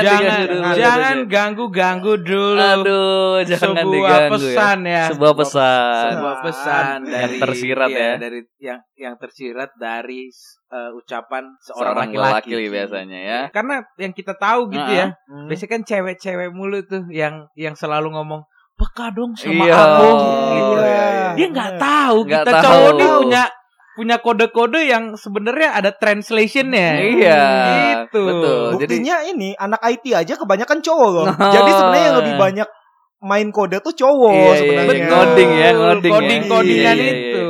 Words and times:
Jangan 0.00 0.20
jangan 0.22 0.40
dulu. 0.46 0.70
jangan 0.76 1.16
ganggu-ganggu 1.26 2.12
dulu. 2.20 2.60
Aduh, 2.60 3.36
jangan 3.42 3.74
Sebuah 3.74 3.92
diganggu 3.92 4.34
pesan 4.34 4.78
ya. 4.82 5.04
Sebuah 5.08 5.34
pesan. 5.34 6.08
Sebuah 6.10 6.36
pesan 6.40 6.98
Yang 7.00 7.12
dari 7.12 7.36
tersirat 7.38 7.88
iya, 7.88 8.00
ya. 8.00 8.14
dari 8.16 8.40
yang 8.58 8.80
yang 8.94 9.14
tersirat 9.16 9.70
dari 9.74 10.20
eh, 10.70 10.90
ucapan 10.92 11.44
seorang 11.58 11.94
laki-laki 12.08 12.50
laki 12.54 12.68
biasanya 12.68 13.20
ya. 13.20 13.40
Karena 13.48 13.74
yang 13.96 14.12
kita 14.12 14.34
tahu 14.34 14.60
gitu 14.68 14.80
Nah, 14.82 14.94
ya. 14.94 15.06
Hmm. 15.26 15.46
Biasanya 15.46 15.70
kan 15.70 15.82
cewek-cewek 15.82 16.48
mulu 16.50 16.78
tuh 16.82 17.02
yang 17.08 17.44
yang 17.54 17.74
selalu 17.74 18.10
ngomong 18.10 18.42
peka 18.72 19.12
dong 19.12 19.34
sama 19.34 19.60
Iya. 19.60 19.74
aku 19.76 20.06
Iya. 20.06 20.54
gitu. 20.54 20.74
Dia 21.36 21.46
nggak 21.48 21.72
tahu 21.76 22.16
Nggak 22.24 22.42
kita 22.42 22.52
tahu. 22.52 22.64
cowok 22.64 22.92
nih 22.94 23.08
punya 23.18 23.44
punya 24.00 24.16
kode-kode 24.16 24.80
yang 24.88 25.12
sebenarnya 25.12 25.76
ada 25.76 25.92
translationnya. 25.92 26.88
Iya. 27.04 27.42
Gitu. 28.08 28.16
Betul. 28.24 28.60
Jadi 28.80 28.96
Buktinya 28.96 29.16
ini 29.28 29.52
anak 29.60 29.84
IT 29.84 30.16
aja 30.16 30.40
kebanyakan 30.40 30.80
cowok 30.80 31.08
loh. 31.12 31.26
Jadi 31.28 31.68
sebenarnya 31.68 32.06
yang 32.08 32.18
lebih 32.24 32.34
banyak 32.40 32.68
main 33.20 33.52
kode 33.52 33.76
tuh 33.84 33.92
cowok 33.92 34.32
Iya, 34.32 34.40
iya, 34.40 34.56
sebenarnya. 34.56 34.96
iya. 34.96 35.08
Ngoding 35.12 35.50
ya, 35.52 35.70
ngoding 35.76 36.08
ya. 36.08 36.16
Coding-codingan 36.16 36.96
Iya, 36.96 37.04
iya, 37.04 37.12
iya. 37.12 37.28
itu. 37.28 37.44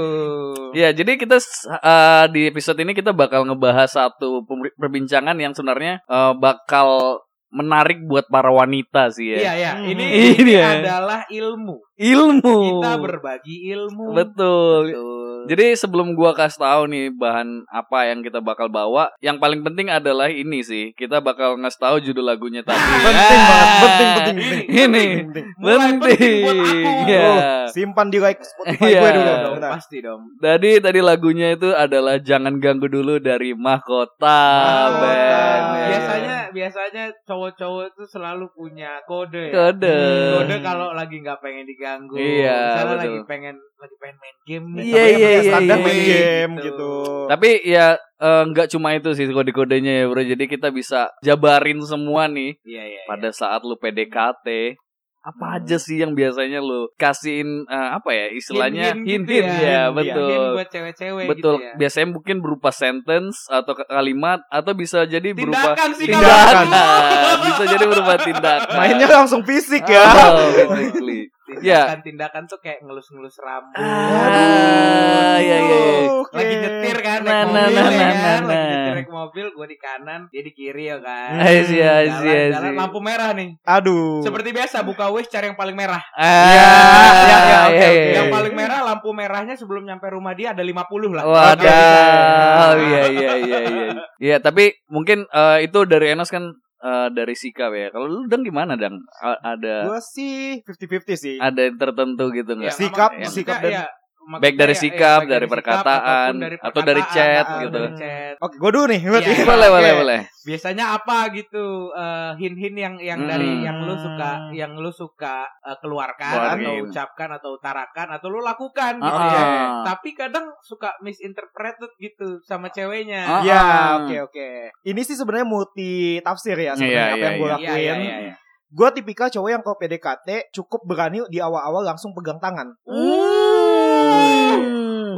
Ya, 0.70 0.88
jadi 0.90 1.12
kita 1.14 1.38
uh, 1.38 2.24
di 2.30 2.46
episode 2.46 2.78
ini 2.82 2.94
kita 2.94 3.14
bakal 3.14 3.46
ngebahas 3.46 3.90
satu 3.90 4.42
perbincangan 4.74 5.38
yang 5.38 5.54
sebenarnya 5.54 6.02
uh, 6.06 6.34
bakal 6.34 7.18
menarik 7.50 7.98
buat 8.06 8.30
para 8.30 8.54
wanita 8.54 9.10
sih 9.10 9.34
ya. 9.34 9.38
Iya 9.38 9.52
ya, 9.58 9.70
Hmm. 9.78 9.90
ini, 9.90 10.04
Ini 10.06 10.28
ini 10.38 10.52
ya. 10.54 10.66
adalah 10.78 11.20
ilmu. 11.26 11.82
Ilmu. 12.00 12.80
Kita 12.80 12.92
berbagi 12.96 13.56
ilmu. 13.76 14.16
Betul. 14.16 14.82
Betul. 14.88 15.18
Jadi 15.48 15.72
sebelum 15.72 16.12
gua 16.12 16.36
kasih 16.36 16.60
tahu 16.60 16.82
nih 16.92 17.08
bahan 17.12 17.64
apa 17.66 18.12
yang 18.12 18.20
kita 18.20 18.40
bakal 18.40 18.68
bawa, 18.68 19.08
yang 19.20 19.40
paling 19.40 19.64
penting 19.64 19.88
adalah 19.88 20.28
ini 20.28 20.60
sih. 20.60 20.92
Kita 20.92 21.20
bakal 21.20 21.56
ngasih 21.60 21.80
tahu 21.80 21.96
judul 22.00 22.28
lagunya 22.28 22.60
tadi. 22.60 22.76
Penting 23.10 23.40
banget, 23.40 23.68
penting, 23.80 24.08
penting, 24.10 24.36
penting. 24.36 24.60
Ini 24.68 25.04
penting. 25.24 25.46
Mulai 25.56 25.76
penting 25.96 26.34
buat 26.44 26.56
aku. 26.60 27.08
Ya. 27.08 27.30
Simpan 27.70 28.06
di 28.08 28.18
like 28.20 28.40
Spotify 28.40 28.84
Iya. 28.84 29.00
gue 29.00 29.10
dulu 29.16 29.32
dong, 29.32 29.54
bentar. 29.58 29.70
pasti 29.76 29.96
dong. 30.00 30.20
Tadi 30.38 30.70
tadi 30.78 31.00
lagunya 31.00 31.48
itu 31.54 31.68
adalah 31.72 32.16
Jangan 32.20 32.54
Ganggu 32.60 32.86
Dulu 32.86 33.16
dari 33.18 33.52
Mahkota 33.52 33.90
Mahkota. 33.90 35.00
Band. 35.00 35.64
Biasanya 35.90 36.36
biasanya 36.50 37.04
cowok-cowok 37.24 37.84
itu 37.90 38.02
selalu 38.06 38.46
punya 38.52 39.00
kode 39.04 39.50
ya. 39.50 39.72
kode. 39.72 39.98
Kode 40.38 40.56
kalau 40.62 40.92
lagi 40.92 41.16
nggak 41.18 41.38
pengen 41.40 41.64
diganggu. 41.64 41.89
Iya, 42.14 42.58
Misalnya 42.60 42.84
betul. 42.84 43.00
lagi 43.00 43.20
pengen 43.26 43.56
lagi 43.80 43.96
pengen 43.96 44.16
main 44.20 44.36
game 44.44 44.66
nih. 44.76 44.84
Iya, 44.84 44.92
tapi 44.92 45.10
iya, 45.10 45.16
pakai 45.16 45.32
iya, 45.32 45.50
standar 45.50 45.76
iya, 45.76 45.84
main 45.84 45.96
iya. 45.96 46.04
game 46.20 46.52
gitu. 46.54 46.68
gitu. 46.68 46.92
Tapi 47.26 47.50
ya 47.64 47.86
eh, 48.20 48.42
nggak 48.46 48.68
cuma 48.70 48.88
itu 48.92 49.10
sih 49.16 49.26
kode-kodenya 49.26 49.92
ya 49.92 50.04
bro. 50.06 50.22
Jadi 50.22 50.44
kita 50.46 50.68
bisa 50.68 51.00
jabarin 51.20 51.80
semua 51.82 52.28
nih 52.28 52.54
Iya 52.62 52.84
iya. 52.86 53.02
pada 53.08 53.30
saat 53.30 53.64
lu 53.64 53.74
PDKT. 53.74 54.76
Apa 55.20 55.60
aja 55.60 55.76
sih 55.76 56.00
yang 56.00 56.16
biasanya 56.16 56.64
lu 56.64 56.88
kasihin 56.96 57.68
eh, 57.68 57.88
apa 57.92 58.08
ya 58.08 58.32
istilahnya 58.32 58.96
Hint-hint 58.96 59.28
hint-hint 59.28 59.46
gitu 59.52 59.64
ya, 59.68 59.68
ya. 59.68 59.82
betul. 59.92 60.32
Hint 60.32 60.48
buat 60.56 60.68
cewek-cewek 60.72 61.26
Betul. 61.28 61.54
gitu 61.60 61.66
ya. 61.68 61.72
Biasanya 61.76 62.08
mungkin 62.08 62.36
berupa 62.40 62.70
sentence 62.72 63.36
atau 63.52 63.76
kalimat 63.84 64.40
atau 64.48 64.72
bisa 64.72 65.04
jadi 65.04 65.36
berupa 65.36 65.76
Tindakan 65.76 65.90
sih 65.92 66.06
tindakan. 66.08 66.66
kalau 66.72 67.36
bisa 67.44 67.62
jadi 67.68 67.84
berupa 67.84 68.14
tindakan. 68.16 68.76
Mainnya 68.80 69.08
langsung 69.12 69.44
fisik 69.44 69.84
ya. 69.84 70.08
Oh, 70.08 70.72
basically. 70.72 71.28
Ya. 71.58 71.90
Tindakan-tindakan 71.90 72.42
tuh 72.46 72.58
kayak 72.62 72.78
ngelus-ngelus 72.86 73.36
rambut. 73.42 73.74
Ah, 73.74 75.36
iya 75.36 75.56
iya. 75.58 75.78
iya. 75.82 76.02
Oke. 76.20 76.36
Lagi 76.38 76.54
nyetir 76.56 76.96
kan 77.02 77.18
Nah, 77.20 77.42
naik 77.42 77.50
nah, 77.50 77.66
mobil 77.66 77.74
nah, 77.74 77.90
ya 77.90 77.98
nah, 77.98 78.14
kan 78.14 78.14
nah, 78.14 78.38
Lagi 78.46 78.54
nah. 78.54 78.70
nyetir 78.70 78.94
naik 78.94 79.10
mobil 79.10 79.46
Gue 79.50 79.66
di 79.66 79.78
kanan 79.80 80.20
Dia 80.30 80.42
di 80.46 80.52
kiri 80.54 80.84
ya 80.86 80.96
kan 81.02 81.30
I 81.42 81.54
see, 81.66 81.82
I 81.82 82.06
see, 82.06 82.30
I 82.30 82.54
Jalan, 82.54 82.72
lampu 82.78 82.98
merah 83.02 83.30
nih 83.34 83.50
Aduh. 83.66 84.22
Seperti 84.22 84.54
biasa 84.54 84.86
buka 84.86 85.10
wish 85.10 85.26
cari 85.26 85.50
yang 85.50 85.58
paling 85.58 85.74
merah 85.74 85.98
Ah, 86.14 86.22
Iya, 86.22 86.70
iya, 86.70 87.10
iya, 87.10 87.38
iya, 87.42 87.58
oke. 87.66 87.88
iya. 87.90 88.12
Yang 88.22 88.28
paling 88.30 88.54
merah 88.54 88.80
lampu 88.86 89.08
merahnya 89.10 89.54
sebelum 89.58 89.82
nyampe 89.82 90.06
rumah 90.06 90.32
dia 90.38 90.54
ada 90.54 90.62
50 90.62 91.18
lah 91.18 91.24
Wadah, 91.26 92.70
Oke, 92.70 92.82
iya 92.86 93.02
iya 93.10 93.32
iya 93.36 93.58
iya. 93.66 93.88
Iya, 94.20 94.36
tapi 94.38 94.76
mungkin 94.86 95.24
eh, 95.26 95.64
itu 95.64 95.88
dari 95.88 96.12
Enos 96.12 96.28
kan 96.28 96.52
eh, 96.80 97.08
dari 97.10 97.34
sikap 97.34 97.70
ya. 97.70 97.88
Kalau 97.88 98.06
lu 98.06 98.20
dang 98.24 98.40
gimana 98.40 98.74
dang? 98.74 98.96
A- 99.18 99.40
ada 99.50 99.86
Gue 99.86 100.00
sih 100.02 100.60
50-50 100.60 101.14
sih. 101.14 101.36
ada 101.36 101.60
yang 101.60 101.76
tertentu 101.76 102.24
gitu 102.30 102.52
Ya, 102.52 102.58
nggak? 102.58 102.74
Sikap, 102.74 103.10
maksudnya 103.12 103.30
sikap 103.30 103.56
ya, 103.56 103.62
dan- 103.62 103.74
ya, 103.74 103.84
maksudnya 104.30 104.46
Baik 104.46 104.56
dari 104.56 104.72
ya, 104.72 104.78
sikap, 104.78 105.18
baik 105.18 105.28
dari 105.28 105.42
sikap, 105.42 105.54
perkataan, 105.58 106.32
dari 106.38 106.56
atau 106.56 106.80
dari 106.80 107.02
chat 107.08 107.44
ah, 107.44 107.58
gitu. 107.58 107.74
dari 107.74 107.90
chat. 107.98 108.34
Oke, 108.38 108.54
gue 108.56 108.70
dulu 108.70 108.86
nih. 108.86 109.00
berarti. 109.02 109.30
Iya. 109.30 109.42
Boleh 109.44 109.66
Oke. 109.66 109.74
boleh 109.74 109.92
boleh. 109.98 110.20
Biasanya 110.40 110.84
apa 110.94 111.18
gitu 111.30 111.64
eh, 111.92 112.32
hin-hin 112.36 112.74
yang 112.74 112.94
yang 112.96 113.18
Hmm. 113.18 113.28
dari 113.28 113.50
yang 113.60 113.76
lu 113.82 113.92
suka 113.92 114.30
yang 114.52 114.72
lu 114.72 114.88
suka 114.88 115.36
eh, 115.60 115.76
keluarkan 115.76 116.30
Keluarin. 116.30 116.62
atau 116.62 116.74
ucapkan 116.86 117.28
atau 117.32 117.50
utarakan 117.52 118.06
atau 118.10 118.26
lu 118.28 118.40
lakukan 118.40 118.94
Ah, 118.96 119.04
gitu 119.04 119.20
ya. 119.26 119.42
ah. 119.42 119.82
Tapi 119.84 120.08
kadang 120.14 120.46
suka 120.60 120.94
misinterpreted 121.00 121.90
gitu 121.98 122.38
sama 122.40 122.68
ceweknya. 122.68 123.22
Ah, 123.22 123.42
Ya, 123.42 123.58
ah. 123.58 123.88
oke 124.00 124.16
oke. 124.24 124.48
Ini 124.82 125.00
sih 125.00 125.14
sebenarnya 125.14 125.44
multi 125.44 125.90
tafsir 126.20 126.54
ya 126.54 126.72
sebenarnya 126.72 127.04
apa 127.08 127.16
iya, 127.16 127.24
yang 127.24 127.34
gue 127.34 127.44
iya. 127.44 127.54
lakuin. 127.56 127.74
Iya, 127.76 127.94
iya, 127.98 128.16
iya. 128.22 128.34
Gue 128.70 128.86
tipikal 128.92 129.26
cowok 129.26 129.50
yang 129.50 129.60
kalau 129.60 129.74
PDKT 129.76 130.28
cukup 130.52 130.80
berani 130.84 131.26
di 131.26 131.38
awal-awal 131.38 131.82
langsung 131.84 132.14
pegang 132.14 132.38
tangan. 132.38 132.70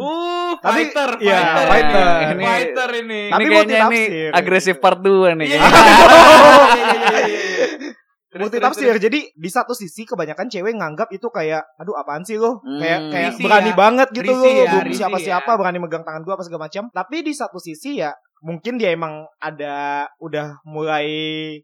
Uh, 0.02 0.52
Tapi- 0.58 0.90
fighter, 0.90 1.10
iya, 1.22 1.38
fighter, 1.38 1.66
fighter. 1.68 2.06
Ini, 2.32 2.44
fighter 2.44 2.90
ini. 2.98 3.20
Ini 3.28 3.32
Tapi 3.32 3.44
kayaknya 3.46 3.78
ini 3.88 4.02
agresif 4.30 4.76
part 4.78 4.98
2 5.02 5.38
nih. 5.38 5.48
Terus, 8.32 8.48
multi 8.48 8.64
tafsir. 8.64 8.96
Jadi 8.96 9.28
di 9.36 9.50
satu 9.52 9.76
sisi 9.76 10.08
kebanyakan 10.08 10.48
cewek 10.48 10.72
nganggap 10.72 11.12
itu 11.12 11.28
kayak 11.28 11.68
aduh 11.76 11.92
apaan 12.00 12.24
sih 12.24 12.40
lo? 12.40 12.64
Hmm. 12.64 12.80
Kayak 12.80 13.00
kayak 13.12 13.30
berani 13.44 13.72
ya. 13.72 13.76
banget 13.76 14.08
gitu 14.16 14.32
lo, 14.32 14.48
ya, 14.48 14.80
siapa-siapa 14.88 15.50
ya. 15.52 15.58
berani 15.60 15.78
megang 15.84 16.00
tangan 16.00 16.24
gua 16.24 16.40
apa 16.40 16.44
segala 16.48 16.64
macam. 16.64 16.88
Tapi 16.88 17.20
di 17.20 17.36
satu 17.36 17.60
sisi 17.60 18.00
ya 18.00 18.16
mungkin 18.42 18.74
dia 18.74 18.90
emang 18.90 19.22
ada 19.38 20.04
udah 20.18 20.58
mulai 20.62 21.06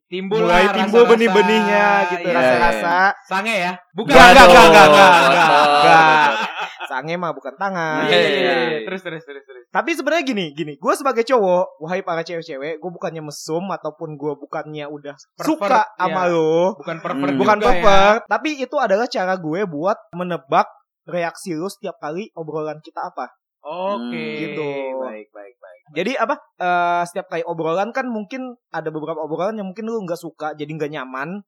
Timbul 0.07 0.41
mulai 0.41 0.65
lah 0.65 0.75
timbul 0.79 1.05
benih-benihnya 1.05 1.87
gitu 2.09 2.25
Iya, 2.25 2.35
rasa-rasa. 2.35 2.97
Sange 3.27 3.55
ya? 3.59 3.73
Bukan. 3.93 4.15
Enggak, 4.15 4.47
enggak, 4.47 4.65
enggak, 4.65 4.87
enggak, 4.87 5.11
enggak. 5.19 6.29
Sange 6.89 7.15
mah 7.15 7.33
bukan 7.33 7.53
tangan. 7.55 8.07
Iya, 8.07 8.17
iya, 8.17 8.17
iya, 8.17 8.33
Iya. 8.33 8.55
iya. 8.65 8.79
Terus, 8.87 9.01
terus, 9.03 9.23
terus, 9.23 9.45
terus. 9.45 9.65
Tapi 9.69 9.91
sebenarnya 9.93 10.25
gini, 10.25 10.47
gini, 10.57 10.73
gue 10.75 10.93
sebagai 10.97 11.21
cowok, 11.21 11.77
wahai 11.79 12.01
para 12.01 12.25
cewek-cewek, 12.25 12.81
gue 12.81 12.91
bukannya 12.91 13.21
mesum 13.21 13.69
ataupun 13.69 14.17
gue 14.17 14.33
bukannya 14.39 14.89
udah 14.89 15.13
Pervert, 15.37 15.45
suka 15.45 15.83
sama 15.93 16.23
iya. 16.25 16.33
lo, 16.33 16.79
Bukan 16.79 16.97
pervert 16.99 17.29
Hmm. 17.29 17.37
bukan 17.37 17.59
ya. 17.59 17.65
pervert, 17.67 18.21
tapi 18.25 18.51
itu 18.57 18.77
adalah 18.79 19.05
cara 19.05 19.37
gue 19.37 19.61
buat 19.67 19.99
menebak 20.13 20.65
reaksi 21.05 21.53
lo 21.53 21.69
setiap 21.69 21.99
kali 21.99 22.33
obrolan 22.33 22.81
kita 22.81 23.05
apa. 23.05 23.29
Oke. 23.59 24.15
Hmm. 24.15 24.39
Gitu. 24.39 24.69
Baik, 24.99 25.29
baik, 25.35 25.55
baik. 25.59 25.81
Jadi 25.97 26.13
apa? 26.15 26.35
eh, 26.59 27.03
setiap 27.07 27.27
kali 27.31 27.43
obrolan 27.43 27.95
kan 27.95 28.07
mungkin 28.11 28.55
ada 28.69 28.91
beberapa 28.91 29.19
obrolan 29.19 29.57
yang 29.57 29.71
mungkin 29.71 29.87
lu 29.89 30.03
nggak 30.05 30.19
suka, 30.19 30.53
jadi 30.53 30.69
nggak 30.69 30.91
nyaman. 30.91 31.41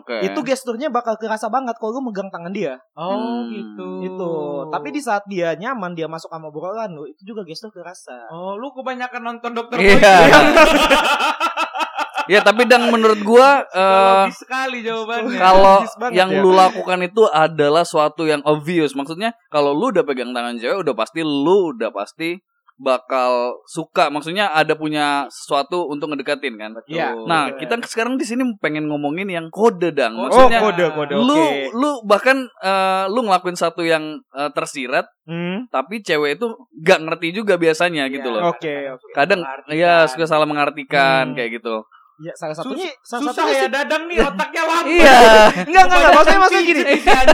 Oke. 0.00 0.24
Itu 0.24 0.40
gesturnya 0.42 0.88
bakal 0.90 1.14
kerasa 1.20 1.46
banget 1.48 1.76
kalau 1.78 2.00
lu 2.00 2.10
megang 2.10 2.32
tangan 2.32 2.50
dia. 2.50 2.80
Oh, 2.96 3.14
Hmm. 3.14 3.52
gitu. 3.52 3.88
Itu. 4.02 4.32
Tapi 4.72 4.88
di 4.90 5.00
saat 5.00 5.22
dia 5.28 5.52
nyaman, 5.54 5.92
dia 5.94 6.08
masuk 6.08 6.32
sama 6.32 6.48
obrolan 6.50 6.90
lu, 6.90 7.04
itu 7.06 7.22
juga 7.22 7.44
gestur 7.44 7.70
kerasa. 7.70 8.28
Oh, 8.32 8.56
lu 8.56 8.72
kebanyakan 8.72 9.22
nonton 9.22 9.52
dokter 9.52 9.76
Iya. 9.78 10.14
Ya 12.26 12.40
tapi 12.40 12.64
dang 12.64 12.88
menurut 12.88 13.20
gua 13.20 13.64
eh, 13.66 14.24
Logis 14.24 14.40
sekali 14.40 14.78
jawabannya. 14.80 15.38
kalau 15.44 15.76
yang 16.10 16.30
ya. 16.30 16.40
lu 16.40 16.50
lakukan 16.50 17.00
itu 17.00 17.22
adalah 17.26 17.82
suatu 17.82 18.24
yang 18.24 18.40
obvious. 18.42 18.92
Maksudnya 18.92 19.32
kalau 19.48 19.70
lu 19.70 19.90
udah 19.90 20.02
pegang 20.02 20.30
tangan 20.30 20.56
cewek 20.56 20.80
udah 20.80 20.94
pasti 20.94 21.20
lu 21.20 21.72
udah 21.72 21.90
pasti 21.90 22.40
bakal 22.74 23.62
suka. 23.64 24.10
Maksudnya 24.10 24.50
ada 24.50 24.74
punya 24.74 25.30
sesuatu 25.30 25.86
untuk 25.86 26.10
ngedekatin 26.10 26.58
kan. 26.58 26.74
Iya. 26.84 27.14
Nah, 27.22 27.46
Betul. 27.48 27.58
kita 27.62 27.74
sekarang 27.86 28.14
di 28.18 28.26
sini 28.26 28.42
pengen 28.58 28.90
ngomongin 28.90 29.30
yang 29.30 29.46
kode 29.46 29.94
dang. 29.94 30.10
Oh, 30.12 30.20
oh, 30.20 30.24
Maksudnya 30.26 30.58
kode 30.58 30.84
kode 30.90 31.14
lu 31.14 31.38
oke. 31.38 31.70
lu 31.70 31.90
bahkan 32.02 32.36
eh, 32.60 33.04
lu 33.06 33.22
ngelakuin 33.22 33.54
satu 33.54 33.82
yang 33.82 34.02
eh, 34.30 34.50
tersirat 34.50 35.06
Hmm, 35.24 35.64
tapi 35.72 36.04
cewek 36.04 36.36
itu 36.36 36.52
gak 36.84 37.00
ngerti 37.00 37.32
juga 37.32 37.56
biasanya 37.56 38.12
gitu 38.12 38.28
Iya, 38.28 38.34
loh. 38.36 38.52
Oke. 38.52 38.74
suka 38.92 39.14
Kadang 39.16 39.40
ya 39.70 40.04
suka 40.04 40.26
salah 40.26 40.44
mengartikan 40.44 41.30
Hmm. 41.30 41.36
kayak 41.38 41.62
gitu. 41.62 41.80
Ya, 42.16 42.30
salah 42.32 42.54
satunya 42.54 42.86
Sus- 42.86 43.10
salah 43.10 43.22
Susah 43.26 43.34
satunya 43.34 43.50
ya 43.52 43.60
sih- 43.60 43.72
dadang 43.74 44.02
nih 44.06 44.16
otaknya 44.22 44.62
lambat. 44.62 44.86
Iya. 44.86 45.18
Enggak, 45.66 45.82
enggak, 45.82 45.98
enggak. 45.98 46.12
Maksudnya, 46.14 46.38
maksudnya 46.38 46.64
gini. 46.64 46.82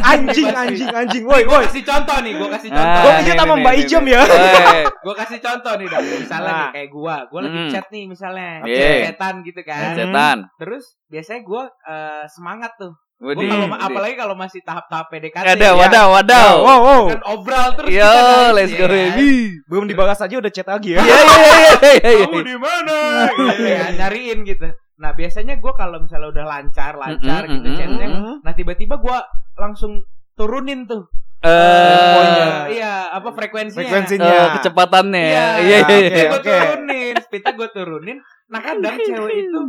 Anjing, 0.03 0.49
anjing, 0.51 0.89
anjing. 0.91 1.23
Woi, 1.29 1.43
Gue 1.43 1.53
woi. 1.53 1.65
kasih 1.69 1.85
contoh 1.85 2.17
nih, 2.19 2.33
gue 2.33 2.49
kasih 2.51 2.69
Ah, 2.69 2.75
contoh. 2.75 3.01
Gua 3.01 3.13
pikir 3.13 3.29
nih, 3.29 3.37
sama 3.37 3.53
nih, 3.53 3.61
Mbak 3.61 3.75
Ijem 3.77 4.03
nih. 4.03 4.15
ya. 4.15 4.23
Gue 5.05 5.15
kasih 5.17 5.39
contoh 5.39 5.73
nih, 5.75 5.87
dong. 5.87 6.05
Misalnya 6.07 6.49
Nah. 6.49 6.59
nih 6.59 6.69
kayak 6.73 6.89
gue, 6.91 7.15
gue 7.27 7.41
lagi 7.43 7.59
Hmm. 7.59 7.71
chat 7.71 7.87
nih 7.89 8.05
misalnya, 8.07 8.51
chatan 9.07 9.35
gitu 9.43 9.61
kan. 9.63 9.93
Setan. 9.93 10.39
Terus 10.57 10.85
biasanya 11.07 11.41
gue 11.43 11.63
eh, 11.87 12.25
semangat 12.27 12.73
tuh. 12.77 12.93
Gue 13.21 13.37
kalau 13.37 13.69
apalagi 13.77 14.17
kalau 14.17 14.33
masih 14.33 14.65
tahap-tahap 14.65 15.13
PDKT. 15.13 15.45
Ada, 15.45 15.61
ya, 15.61 15.73
wadaw, 15.77 16.07
wadaw. 16.09 16.53
Wow, 16.65 16.81
wow. 16.81 17.03
Kan 17.13 17.23
obral 17.29 17.69
terus. 17.77 17.93
Yo, 17.93 18.01
kita 18.01 18.17
guys, 18.25 18.53
let's 18.57 18.73
ya 18.73 18.79
go 18.81 18.87
kan? 18.89 18.93
baby. 18.97 19.31
Belum 19.69 19.85
dibalas 19.85 20.19
aja 20.25 20.35
udah 20.41 20.49
chat 20.49 20.65
lagi 20.65 20.97
ya. 20.97 21.05
Iya, 21.05 21.21
iya, 21.21 21.21
iya, 21.21 21.73
iya, 22.01 22.11
iya. 22.17 22.25
Kamu 22.25 22.41
di 22.41 22.57
mana? 22.57 22.97
gitu 23.29 23.65
ya, 23.69 23.85
nyariin 23.93 24.39
gitu. 24.49 24.67
Nah, 24.97 25.13
biasanya 25.13 25.61
gue 25.61 25.73
kalau 25.77 26.01
misalnya 26.01 26.29
udah 26.33 26.45
lancar, 26.49 26.93
lancar 26.97 27.45
Mm-mm, 27.45 27.53
gitu 27.61 27.69
mm-mm, 27.69 27.77
chatnya, 27.81 28.07
mm-mm. 28.09 28.37
nah 28.41 28.53
tiba-tiba 28.53 28.97
gue 28.97 29.19
langsung 29.57 30.01
turunin 30.33 30.85
tuh. 30.85 31.09
Eh, 31.41 32.13
Poinnya. 32.13 32.49
iya, 32.69 32.93
apa 33.09 33.33
frekuensinya? 33.33 33.81
Frekuensinya. 33.81 34.29
eh, 34.29 34.49
kecepatannya 34.61 35.25
Iya, 35.25 35.33
ya. 35.33 35.45
Iya, 35.57 35.79
iya, 35.89 36.09
iya. 36.09 36.29
gue 36.29 36.41
turunin, 36.45 37.15
speednya 37.17 37.53
gue 37.57 37.69
turunin. 37.73 38.19
Nah 38.51 38.61
kadang 38.61 38.97
cewek 38.99 39.37
itu 39.45 39.61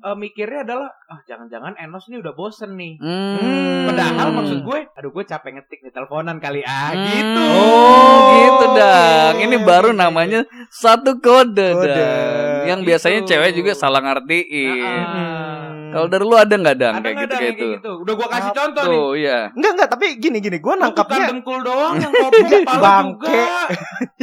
eh, 0.00 0.12
mikirnya 0.14 0.60
adalah, 0.62 0.90
ah 1.06 1.16
jangan-jangan 1.22 1.78
Enos 1.78 2.04
ini 2.06 2.18
udah 2.18 2.34
bosen 2.34 2.74
nih. 2.74 2.98
Hmm. 2.98 3.86
Padahal 3.86 4.28
maksud 4.32 4.60
gue, 4.60 4.78
aduh 4.90 5.10
gue 5.10 5.24
capek 5.24 5.50
ngetik 5.54 5.80
di 5.80 5.88
teleponan 5.88 6.36
kali 6.36 6.60
ah, 6.60 6.90
Hmm. 6.90 7.06
gitu. 7.06 7.40
Oh, 7.48 8.16
gitu 8.30 8.64
dang. 8.74 9.32
oke, 9.32 9.42
Ini 9.42 9.56
oke, 9.56 9.64
baru 9.64 9.88
oke. 9.88 9.96
namanya 9.96 10.40
satu 10.68 11.16
kode, 11.16 11.68
Kode. 11.72 11.88
dang. 11.88 12.62
Yang 12.66 12.80
Gitu. 12.80 12.88
biasanya 12.90 13.20
cewek 13.24 13.50
juga 13.54 13.72
salah 13.72 14.00
ngertiin. 14.02 14.76
Nah, 14.76 15.04
Hmm. 15.06 15.92
Kalau 15.94 16.10
dari 16.10 16.24
lu 16.26 16.34
ada 16.34 16.50
nggak 16.50 16.74
dang 16.76 16.90
Ada 16.92 17.00
kayak 17.00 17.14
nggak 17.14 17.22
gitu 17.22 17.30
Dang, 17.30 17.38
kayak 17.38 17.46
yang 17.46 17.54
itu? 17.56 17.66
gitu? 17.78 17.90
Udah 18.02 18.14
gue 18.14 18.28
kasih 18.28 18.50
Apa 18.50 18.58
contoh 18.58 18.82
nih. 18.82 18.98
Tuh, 18.98 19.10
iya. 19.14 19.38
Enggak 19.54 19.70
enggak, 19.72 19.88
tapi 19.88 20.06
gini 20.18 20.38
gini, 20.38 20.56
bukan 20.58 20.78
nangkapnya 20.82 21.18
dengkul 21.30 21.58
doang 21.62 21.94
yang 21.96 22.12
kopi 22.20 22.40
kepala 22.44 22.80
Bangke. 22.82 23.30
juga. 23.30 23.46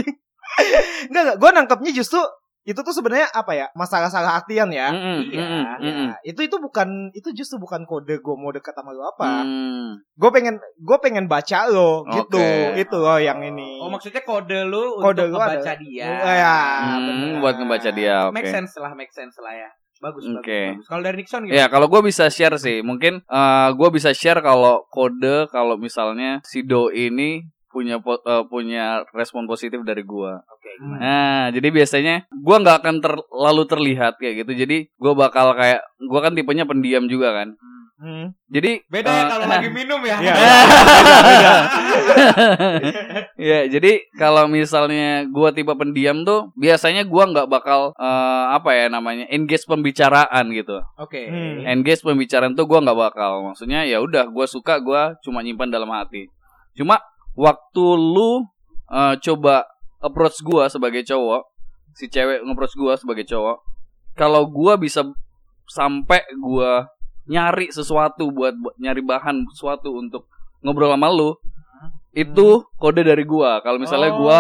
enggak 1.08 1.22
enggak, 1.24 1.38
gue 1.38 1.50
nangkapnya 1.54 1.92
justru 1.92 2.20
itu 2.62 2.78
tuh 2.78 2.94
sebenarnya 2.94 3.26
apa 3.34 3.52
ya 3.52 3.66
masalah 3.74 4.06
salah 4.06 4.38
artian 4.38 4.70
ya. 4.70 4.94
Mm-mm, 4.94 5.18
Iya, 5.28 5.42
mm-mm, 5.42 5.64
Ya, 5.66 5.76
mm-mm. 5.82 6.08
itu 6.22 6.42
itu 6.46 6.56
bukan 6.62 7.10
itu 7.12 7.34
justru 7.34 7.58
bukan 7.58 7.90
kode 7.90 8.22
gue 8.22 8.36
mau 8.38 8.54
dekat 8.54 8.78
sama 8.78 8.94
lu 8.94 9.02
apa. 9.02 9.42
Hmm. 9.42 9.98
Gue 10.14 10.30
pengen 10.30 10.62
gue 10.78 10.98
pengen 11.02 11.26
baca 11.26 11.66
lo 11.66 12.06
gitu. 12.08 12.38
Oke. 12.38 12.78
Itu 12.78 13.02
loh 13.02 13.18
yang 13.18 13.42
ini. 13.42 13.82
Oh 13.82 13.90
maksudnya 13.90 14.22
kode 14.22 14.62
lu 14.64 15.02
Kode 15.02 15.26
untuk 15.26 15.34
lu 15.34 15.38
ngebaca 15.42 15.74
ada. 15.74 15.82
dia. 15.82 16.06
Oh, 16.06 16.34
ya, 16.38 16.58
benar. 17.02 17.40
buat 17.42 17.56
ngebaca 17.58 17.90
dia, 17.90 18.16
oke. 18.30 18.34
Make 18.38 18.50
sense 18.54 18.74
lah, 18.78 18.92
make 18.94 19.10
sense 19.10 19.36
lah 19.42 19.54
ya. 19.58 19.70
Bagus, 20.02 20.26
bagus, 20.26 20.42
Oke. 20.42 20.62
bagus. 20.74 20.86
Kalau 20.90 21.02
dari 21.02 21.18
Nixon 21.18 21.42
Ya 21.46 21.50
gimana? 21.66 21.70
kalau 21.70 21.88
gue 21.90 22.02
bisa 22.04 22.26
share 22.30 22.58
sih, 22.58 22.82
mungkin 22.82 23.22
eh 23.22 23.70
gue 23.74 23.90
bisa 23.90 24.14
share 24.14 24.42
kalau 24.42 24.86
kode 24.90 25.46
kalau 25.50 25.78
misalnya 25.78 26.42
si 26.42 26.62
do 26.62 26.90
ini 26.90 27.46
punya 27.72 27.98
po- 27.98 28.20
eh, 28.20 28.44
punya 28.46 29.02
respon 29.12 29.44
positif 29.44 29.82
dari 29.82 30.04
gue. 30.04 30.32
Oke, 30.38 30.70
Hmm. 30.78 30.78
gimana? 30.78 31.00
Nah, 31.00 31.42
jadi 31.50 31.68
biasanya 31.68 32.14
gue 32.28 32.56
nggak 32.58 32.78
akan 32.80 32.96
terlalu 33.00 33.64
terlihat 33.66 34.14
kayak 34.16 34.44
gitu. 34.44 34.52
Jadi 34.54 34.76
gue 34.88 35.14
bakal 35.14 35.52
kayak 35.56 35.82
gue 35.98 36.20
kan 36.20 36.32
tipenya 36.32 36.64
pendiam 36.64 37.06
juga 37.06 37.34
kan. 37.34 37.50
Hmm. 38.02 38.34
Jadi 38.50 38.82
Beda 38.90 39.08
ya 39.08 39.14
eh, 39.14 39.26
kalau 39.30 39.46
lagi 39.46 39.70
minum 39.70 40.02
ya. 40.02 40.18
Iya. 40.18 40.34
ya 43.38 43.60
jadi 43.70 43.92
kalau 44.16 44.48
misalnya 44.50 45.26
gua 45.30 45.52
tipe 45.52 45.70
pendiam 45.72 46.24
tuh 46.24 46.50
biasanya 46.56 47.06
gua 47.06 47.30
nggak 47.30 47.46
bakal 47.46 47.94
eh, 47.94 48.44
apa 48.52 48.70
ya 48.74 48.86
namanya 48.90 49.26
engage 49.30 49.66
pembicaraan 49.66 50.50
gitu 50.50 50.82
Oke. 50.98 51.30
Hmm. 51.30 51.62
engage 51.64 52.02
pembicaraan 52.02 52.54
tuh 52.54 52.66
gua 52.66 52.82
nggak 52.82 53.00
bakal 53.00 53.46
maksudnya 53.46 53.84
ya 53.84 54.02
udah 54.02 54.28
gua 54.28 54.46
suka 54.46 54.78
gua 54.82 55.14
cuma 55.22 55.42
nyimpan 55.42 55.70
dalam 55.70 55.90
hati 55.92 56.28
cuma 56.74 56.98
waktu 57.36 57.86
lu 57.96 58.46
eh, 58.88 59.16
coba 59.22 59.66
approach 60.00 60.42
gua 60.42 60.68
sebagai 60.68 61.04
cowok 61.04 61.44
si 61.92 62.08
cewek 62.08 62.44
nge-approach 62.44 62.76
gua 62.76 62.94
sebagai 62.96 63.28
cowok 63.28 63.60
kalau 64.16 64.48
gua 64.48 64.76
bisa 64.76 65.04
sampai 65.68 66.24
gua 66.40 66.88
nyari 67.28 67.70
sesuatu 67.70 68.28
buat 68.32 68.56
buat 68.58 68.76
nyari 68.80 69.00
bahan 69.06 69.46
sesuatu 69.54 69.94
untuk 69.94 70.28
ngobrol 70.62 70.92
sama 70.92 71.08
lu 71.08 71.36
itu 72.12 72.68
kode 72.76 73.08
dari 73.08 73.24
gua 73.24 73.64
kalau 73.64 73.80
misalnya 73.80 74.12
gua 74.12 74.40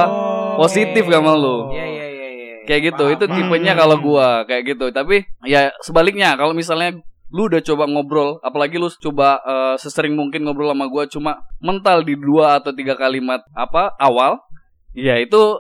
Oh, 0.52 0.68
positif 0.68 1.08
oke. 1.08 1.16
sama 1.16 1.32
lu. 1.32 1.72
Iya, 1.72 1.86
iya, 1.88 2.06
iya, 2.12 2.28
iya. 2.36 2.56
kayak 2.68 2.92
gitu 2.92 3.04
Paham, 3.08 3.16
itu 3.16 3.26
tipenya 3.32 3.72
kalau 3.72 3.96
gua 4.04 4.44
kayak 4.44 4.76
gitu 4.76 4.92
tapi 4.92 5.24
ya 5.48 5.72
sebaliknya 5.80 6.36
kalau 6.36 6.52
misalnya 6.52 7.00
lu 7.32 7.48
udah 7.48 7.62
coba 7.62 7.84
ngobrol 7.86 8.38
apalagi 8.40 8.76
lu 8.76 8.92
coba 8.92 9.40
eh, 9.42 9.76
sesering 9.76 10.14
mungkin 10.14 10.44
ngobrol 10.44 10.70
sama 10.70 10.86
gua 10.86 11.04
cuma 11.06 11.32
mental 11.58 12.04
di 12.04 12.14
dua 12.14 12.60
atau 12.60 12.72
tiga 12.72 12.94
kalimat 12.94 13.40
apa 13.52 13.96
awal 13.98 14.44
ya 14.92 15.16
itu 15.16 15.56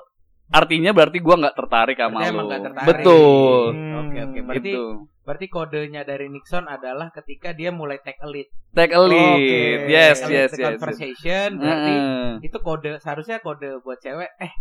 artinya 0.47 0.91
berarti 0.91 1.17
gua 1.17 1.39
nggak 1.39 1.55
tertarik 1.55 1.95
sama 1.95 2.11
Berarti 2.13 2.27
lu 2.27 2.33
emang 2.33 2.45
nggak 2.45 2.63
tertarik. 2.67 2.87
betul 2.91 3.63
Hmm. 3.71 3.95
Oke, 4.01 4.19
oke. 4.21 4.39
Berarti 4.43 4.67
gitu 4.67 4.83
berarti 5.21 5.45
kodenya 5.47 6.01
dari 6.01 6.27
Nixon 6.27 6.65
adalah 6.65 7.07
ketika 7.09 7.53
dia 7.53 7.69
mulai 7.69 8.01
take 8.01 8.19
a 8.19 8.27
lead. 8.27 8.49
take 8.71 8.91
a 8.91 8.99
lead 8.99 9.37
Oke. 9.37 9.59
yes 9.87 10.17
Take 10.17 10.27
lead 10.27 10.35
yes 10.35 10.51
yes 10.51 10.67
conversation 10.67 11.47
berarti 11.55 11.93
Heeh. 11.93 12.27
itu 12.41 12.57
kode 12.59 12.91
seharusnya 12.97 13.37
kode 13.37 13.79
buat 13.79 13.95
cewek 13.97 14.27
eh 14.35 14.51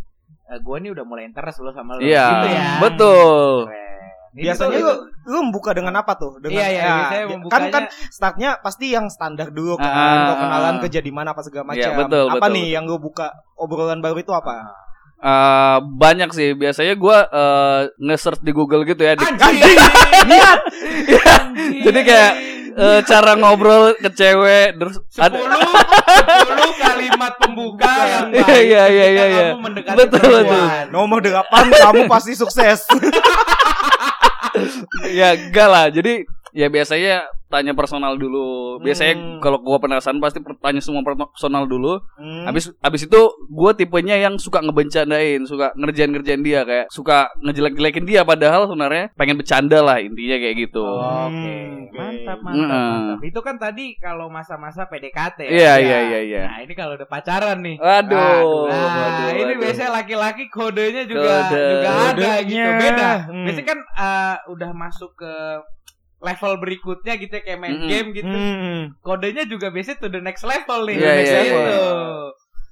gue 0.52 0.76
nih 0.78 0.90
udah 0.92 1.02
mulai 1.02 1.24
interest 1.24 1.58
lo 1.58 1.72
sama 1.72 1.96
lo 1.96 2.00
Iya, 2.00 2.22
gitu 2.28 2.46
ya 2.52 2.68
betul. 2.78 3.50
Keren. 3.66 3.98
Biasanya 4.32 4.76
itu- 4.76 4.86
lu 4.86 4.94
lu 5.26 5.38
membuka 5.42 5.70
dengan 5.70 5.94
apa 5.94 6.14
tuh? 6.14 6.38
Dengan 6.38 6.54
Iya, 6.56 6.66
iya, 6.66 6.78
ya, 6.78 6.86
biasanya 6.86 7.20
kan 7.20 7.30
membukanya- 7.32 7.72
kan 7.72 7.84
startnya 8.08 8.50
pasti 8.58 8.86
yang 8.88 9.06
standar 9.06 9.48
dulu 9.48 9.74
kan. 9.74 9.86
Ah, 9.86 10.16
Kau 10.28 10.36
kenalan 10.38 10.74
ah. 10.74 10.80
kerja 10.80 11.00
di 11.00 11.10
mana 11.10 11.28
apa 11.30 11.40
segala 11.40 11.64
macam. 11.66 11.80
Iya, 11.80 11.90
betul, 11.94 12.24
apa 12.24 12.36
betul, 12.38 12.50
nih 12.52 12.62
betul. 12.62 12.74
yang 12.74 12.84
lu 12.84 12.96
buka 12.96 13.26
obrolan 13.54 13.98
baru 13.98 14.16
itu 14.16 14.30
apa? 14.30 14.54
Eh, 15.18 15.76
banyak 15.92 16.30
sih 16.30 16.54
biasanya 16.54 16.94
gua 16.94 17.18
eh, 17.24 17.80
nge-search 17.98 18.40
di 18.40 18.50
Google 18.50 18.82
gitu 18.84 19.00
ya 19.00 19.12
di- 19.12 19.20
anjing 19.22 19.60
Niat. 20.30 20.58
Anjing. 21.20 21.82
Jadi 21.82 22.00
kayak 22.02 22.32
eh, 22.72 23.00
cara 23.02 23.34
ngobrol 23.34 23.92
ke 23.96 24.08
cewek 24.10 24.74
terus 24.74 24.96
ada 25.14 25.36
sepuluh 25.36 25.74
sepuluh 26.40 26.72
kalimat 26.74 27.32
pembuka 27.36 27.92
yang 28.00 28.26
Iya, 28.30 28.40
baik 28.40 28.64
iya, 28.64 28.84
iya, 28.86 29.06
iya, 29.06 29.24
iya. 29.26 29.44
kamu 29.50 29.60
mendekati 29.60 29.96
Betul, 29.98 30.20
perempuan. 30.22 30.84
Nomor 30.88 31.18
delapan 31.20 31.64
kamu 31.68 32.00
pasti 32.06 32.32
sukses. 32.32 32.86
ya 35.10 35.36
enggak 35.36 35.68
lah. 35.68 35.86
Jadi 35.90 36.24
ya 36.52 36.66
biasanya 36.66 37.14
tanya 37.46 37.72
personal 37.72 38.14
dulu 38.14 38.78
biasanya 38.78 39.10
Hmm. 39.12 39.38
kalau 39.38 39.58
gua 39.58 39.76
penasaran 39.76 40.18
pasti 40.18 40.38
tanya 40.56 40.78
semua 40.78 41.02
personal 41.02 41.64
dulu 41.64 41.98
Hmm. 42.14 42.44
habis 42.44 42.70
habis 42.78 43.02
itu 43.02 43.20
gua 43.48 43.70
tipenya 43.72 44.14
yang 44.16 44.34
suka 44.36 44.58
ngebencandain 44.60 45.42
suka 45.42 45.74
ngerjain 45.74 46.10
ngerjain 46.10 46.40
dia 46.40 46.62
kayak 46.62 46.86
suka 46.88 47.26
ngejelek 47.40 47.74
jelekin 47.74 48.04
dia 48.04 48.22
padahal 48.22 48.64
sebenarnya 48.64 49.10
pengen 49.12 49.34
bercanda 49.36 49.78
lah 49.80 49.98
intinya 49.98 50.36
kayak 50.36 50.56
gitu 50.60 50.82
Oke, 50.82 51.26
Hmm, 51.26 51.70
oke. 51.82 51.96
mantap, 51.96 52.38
mantap, 52.38 52.54
Mm-mm. 52.54 52.70
mantap. 52.70 53.18
Itu 53.24 53.40
kan 53.40 53.56
tadi 53.56 53.84
kalau 53.96 54.26
masa-masa 54.28 54.86
PDKT. 54.86 55.38
ya. 55.42 55.50
iya 55.50 55.72
iya 55.76 55.98
iya 56.04 56.20
iya 56.22 56.42
Nah, 56.46 56.58
ini 56.60 56.72
kalau 56.72 56.94
udah 56.94 57.08
pacaran 57.08 57.58
nih. 57.58 57.76
aduh 57.76 58.66
Nah, 58.66 58.86
waduh, 58.86 59.30
ini 59.36 59.52
biasanya 59.56 59.90
laki-laki 59.92 60.46
kodenya 60.48 61.02
juga 61.04 61.34
Kode. 61.44 61.62
juga 61.68 61.90
ada 61.90 62.14
Kodenya. 62.14 62.46
gitu. 62.46 62.70
Beda. 62.80 63.10
Hmm. 63.26 63.44
Biasanya 63.44 63.66
kan 63.66 63.78
eh, 63.80 64.36
udah 64.48 64.70
masuk 64.72 65.10
ke 65.14 65.34
level 66.20 66.52
berikutnya 66.56 67.16
gitu 67.16 67.32
ya, 67.32 67.42
kayak 67.42 67.58
main 67.58 67.76
Mm-mm. 67.76 67.88
game 67.88 68.08
gitu. 68.12 68.30
Hmm. 68.30 68.80
Kodenya 69.00 69.44
juga 69.44 69.68
biasanya 69.68 69.98
to 69.98 70.08
the 70.08 70.20
next 70.20 70.44
level 70.44 70.84
nih. 70.84 70.96
Iya, 70.96 71.10
Next 71.16 71.26
iya, 71.26 71.40
level. 71.42 71.64
iya. 71.64 71.80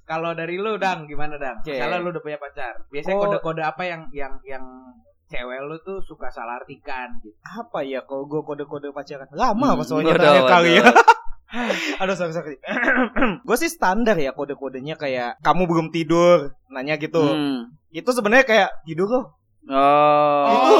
Kalau 0.05 0.31
dari 0.33 0.57
lu 0.57 0.77
Dang, 0.77 1.05
gimana 1.05 1.37
Dang? 1.37 1.61
Oke. 1.61 1.75
Kalau 1.75 1.97
lu 2.01 2.09
udah 2.11 2.23
punya 2.23 2.37
pacar, 2.37 2.81
biasanya 2.89 3.17
Oh. 3.17 3.23
kode-kode 3.25 3.61
apa 3.61 3.83
yang 3.85 4.09
yang 4.09 4.33
yang 4.43 4.65
cewek 5.27 5.61
lu 5.61 5.77
tuh 5.81 6.01
suka 6.01 6.29
salah 6.29 6.57
artikan 6.57 7.13
gitu. 7.21 7.37
Apa 7.45 7.85
ya 7.85 8.01
kalau 8.05 8.25
gue 8.25 8.41
kode-kode 8.41 8.89
pacaran? 8.91 9.29
Lama 9.33 9.67
Hmm, 9.67 9.75
apa 9.77 9.83
soalnya 9.85 10.17
terakhir 10.17 10.45
kali 10.45 10.71
ya. 10.81 10.85
Aduh 12.01 12.13
sorry 12.13 12.33
sorry. 12.33 12.57
gue 13.49 13.57
sih 13.57 13.69
standar 13.69 14.17
ya 14.17 14.33
kode-kodenya 14.33 14.97
kayak 14.97 15.41
kamu 15.41 15.65
belum 15.65 15.87
tidur, 15.89 16.53
nanya 16.69 16.97
gitu. 16.97 17.21
Hmm. 17.21 17.73
Itu 17.89 18.13
sebenarnya 18.13 18.45
kayak 18.45 18.71
tidur 18.85 19.09
loh. 19.09 19.25
oh 19.69 20.49
Itu 20.49 20.73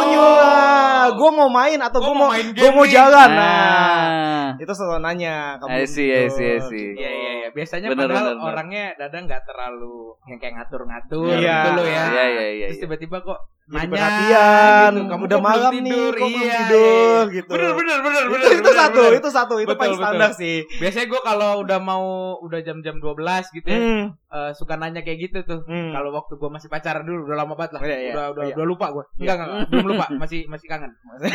nyulah. 1.09 1.19
Gue 1.19 1.31
mau 1.33 1.49
main 1.49 1.79
atau 1.81 1.99
Gua 1.99 2.07
gue 2.07 2.15
mau 2.15 2.21
mau 2.21 2.31
main 2.37 2.47
gue 2.53 2.71
mau 2.71 2.87
jalan. 2.87 3.29
Nah, 3.33 3.41
nah 3.41 4.45
itu 4.59 4.73
selalu 4.73 5.01
nanya 5.01 5.35
kamu 5.57 5.69
I 5.69 5.77
belum 5.81 5.89
see, 5.89 6.07
I 6.09 6.17
tidur. 6.29 6.37
see, 6.37 6.49
I 6.49 6.59
see. 6.65 6.89
Iya 6.95 7.11
iya 7.11 7.31
iya. 7.41 7.49
Biasanya 7.49 7.89
Bener, 7.91 8.07
padahal 8.07 8.27
bener, 8.33 8.45
orangnya 8.45 8.85
dadang 8.97 9.25
nggak 9.27 9.43
terlalu 9.45 9.99
yang 10.27 10.39
kayak 10.39 10.55
ngatur-ngatur 10.61 11.35
Iya. 11.35 11.57
gitu 11.59 11.71
loh 11.75 11.87
ya. 11.87 12.05
Iya, 12.05 12.25
iya, 12.29 12.47
iya, 12.53 12.67
Terus 12.69 12.79
iya. 12.79 12.85
tiba-tiba 12.85 13.17
kok 13.23 13.41
nanya 13.69 13.89
perhatian, 13.91 14.91
gitu. 14.91 15.05
Kamu 15.07 15.23
udah 15.23 15.29
kok 15.29 15.29
belum 15.29 15.43
malam 15.45 15.71
nih, 15.71 15.83
tidur? 15.85 16.13
kok 16.13 16.25
belum 16.25 16.41
Iya, 16.41 16.57
tidur, 16.59 17.21
iya. 17.21 17.35
gitu. 17.37 17.51
Bener 17.53 17.73
bener 17.75 17.99
bener 17.99 18.23
Itu, 18.23 18.33
bener. 18.33 18.49
itu 18.49 18.63
bener, 18.63 18.75
satu, 18.75 18.97
bener. 18.99 19.13
itu 19.15 19.29
satu, 19.29 19.55
itu 19.55 19.67
Betul, 19.67 19.79
paling 19.79 19.93
betul. 19.95 20.07
standar 20.09 20.31
sih. 20.33 20.57
Biasanya 20.75 21.07
gue 21.07 21.21
kalau 21.23 21.51
udah 21.61 21.79
mau 21.79 22.05
udah 22.39 22.61
jam-jam 22.61 22.97
12 22.97 23.19
gitu 23.53 23.69
ya, 23.69 23.81
eh, 24.09 24.51
suka 24.53 24.75
nanya 24.75 25.01
kayak 25.01 25.19
gitu 25.23 25.39
tuh. 25.43 25.61
hmm. 25.63 25.91
Kalau 25.91 26.11
waktu 26.11 26.35
gue 26.35 26.49
masih 26.49 26.69
pacaran 26.69 27.03
dulu 27.03 27.25
udah 27.25 27.37
lama 27.37 27.55
banget 27.55 27.73
lah. 27.75 27.81
Oh, 27.81 27.87
iya, 27.87 27.99
iya. 27.99 28.13
Udah 28.13 28.27
udah 28.31 28.39
Oh, 28.39 28.47
iya. 28.47 28.55
udah 28.55 28.67
lupa 28.67 28.87
gue. 28.89 29.05
Iya. 29.05 29.21
Enggak, 29.21 29.37
enggak, 29.39 29.67
belum 29.69 29.87
lupa, 29.87 30.07
masih 30.23 30.41
masih 30.47 30.67
kangen. 30.67 30.91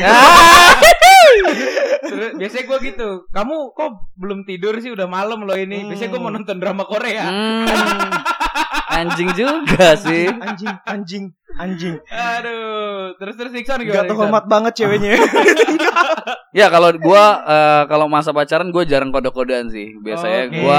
Terus 2.04 2.30
biasanya 2.36 2.64
gue 2.64 2.78
gitu. 2.84 3.08
Kamu 3.30 3.72
kok 3.72 3.90
belum 4.14 4.44
tidur 4.44 4.74
sih 4.78 4.90
udah 4.90 5.06
malam 5.06 5.42
loh 5.42 5.54
ini. 5.54 5.82
Hmm. 5.82 5.88
Biasanya 5.88 6.10
gue 6.10 6.20
mau 6.20 6.30
nonton 6.30 6.56
drama 6.58 6.84
Korea. 6.84 7.24
Hmm. 7.24 7.64
Anjing 8.94 9.30
juga 9.40 9.98
sih. 9.98 10.30
anjing, 10.30 10.74
anjing, 10.86 11.24
anjing. 11.58 11.94
Aduh, 12.06 13.18
terus 13.18 13.34
terus 13.34 13.52
Nixon 13.52 13.82
Gak 13.82 13.86
gimana? 13.86 13.94
Nixon? 14.00 14.10
terhormat 14.14 14.44
banget 14.46 14.72
ceweknya. 14.78 15.12
Ya 16.54 16.70
kalau 16.70 16.94
gua 17.02 17.42
eh, 17.42 17.82
kalau 17.90 18.06
masa 18.06 18.30
pacaran 18.30 18.70
gua 18.70 18.86
jarang 18.86 19.10
kode-kodean 19.10 19.74
sih. 19.74 19.98
Biasanya 19.98 20.46
Oke. 20.46 20.62
gua 20.62 20.78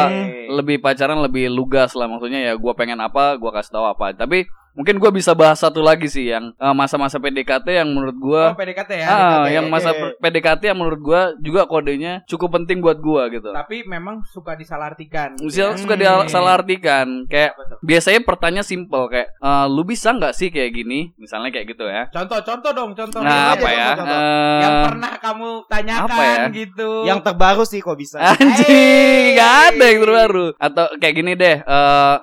lebih 0.55 0.79
pacaran 0.79 1.19
lebih 1.19 1.51
lugas 1.51 1.91
lah 1.99 2.07
maksudnya 2.07 2.39
ya 2.47 2.53
gua 2.55 2.71
pengen 2.79 2.95
apa 3.03 3.35
gua 3.35 3.51
kasih 3.51 3.75
tahu 3.75 3.83
apa. 3.83 4.15
Tapi 4.15 4.47
mungkin 4.75 4.95
gua 4.95 5.09
bisa 5.09 5.31
bahas 5.31 5.57
satu 5.57 5.79
lagi 5.79 6.05
sih 6.05 6.27
yang 6.27 6.51
eh, 6.51 6.73
masa-masa 6.73 7.15
PDKT 7.15 7.67
yang 7.73 7.89
menurut 7.89 8.15
gua 8.15 8.43
Oh, 8.45 8.55
PDKT 8.55 8.91
ya. 8.93 9.05
ah, 9.05 9.15
PDKT, 9.15 9.47
yang 9.53 9.65
masa 9.67 9.89
oke. 9.89 10.19
PDKT 10.19 10.61
yang 10.65 10.77
menurut 10.77 10.99
gua 10.99 11.21
juga 11.37 11.61
kodenya 11.63 12.21
cukup 12.25 12.53
penting 12.53 12.79
buat 12.79 12.99
gua 12.99 13.27
gitu. 13.29 13.49
Tapi 13.49 13.83
memang 13.83 14.21
suka 14.25 14.53
disalahartikan. 14.53 15.35
gitu 15.35 15.47
Bisa 15.47 15.63
ya. 15.65 15.77
suka 15.77 15.93
Hmm. 15.93 16.01
dia 16.01 16.27
salah 16.27 16.53
artikan 16.55 17.07
kayak 17.25 17.55
biasanya 17.81 18.19
pertanyaan 18.21 18.65
simple 18.65 19.07
kayak 19.07 19.31
"Eh, 19.33 19.65
lu 19.67 19.81
bisa 19.81 20.11
nggak 20.11 20.31
sih 20.31 20.49
kayak 20.49 20.71
gini 20.73 21.15
misalnya 21.15 21.49
kayak 21.49 21.67
gitu 21.69 21.85
ya 21.85 22.11
Contoh, 22.11 22.39
contoh 22.41 22.71
dong, 22.71 22.91
contoh. 22.91 23.19
nah 23.19 23.31
aja, 23.47 23.55
apa 23.55 23.67
ya 23.69 23.85
contoh, 23.87 23.97
contoh. 24.01 24.19
Eh, 24.19 24.59
Yang 24.59 24.75
pernah 24.85 25.11
kamu 25.17 25.49
tanyakan 25.65 26.09
apa 26.09 26.23
ya? 26.25 26.43
gitu. 26.51 26.89
Yang 27.05 27.19
terbaru 27.23 27.63
sih 27.63 27.79
kok 27.79 27.95
bisa. 27.95 28.17
anjing 28.19 29.33
nggak 29.33 29.53
ada 29.69 29.83
yang 29.85 29.99
terbaru 30.01 30.45
atau 30.57 30.85
kayak 30.95 31.15
gini 31.15 31.31
deh 31.33 31.57
eh 31.57 32.15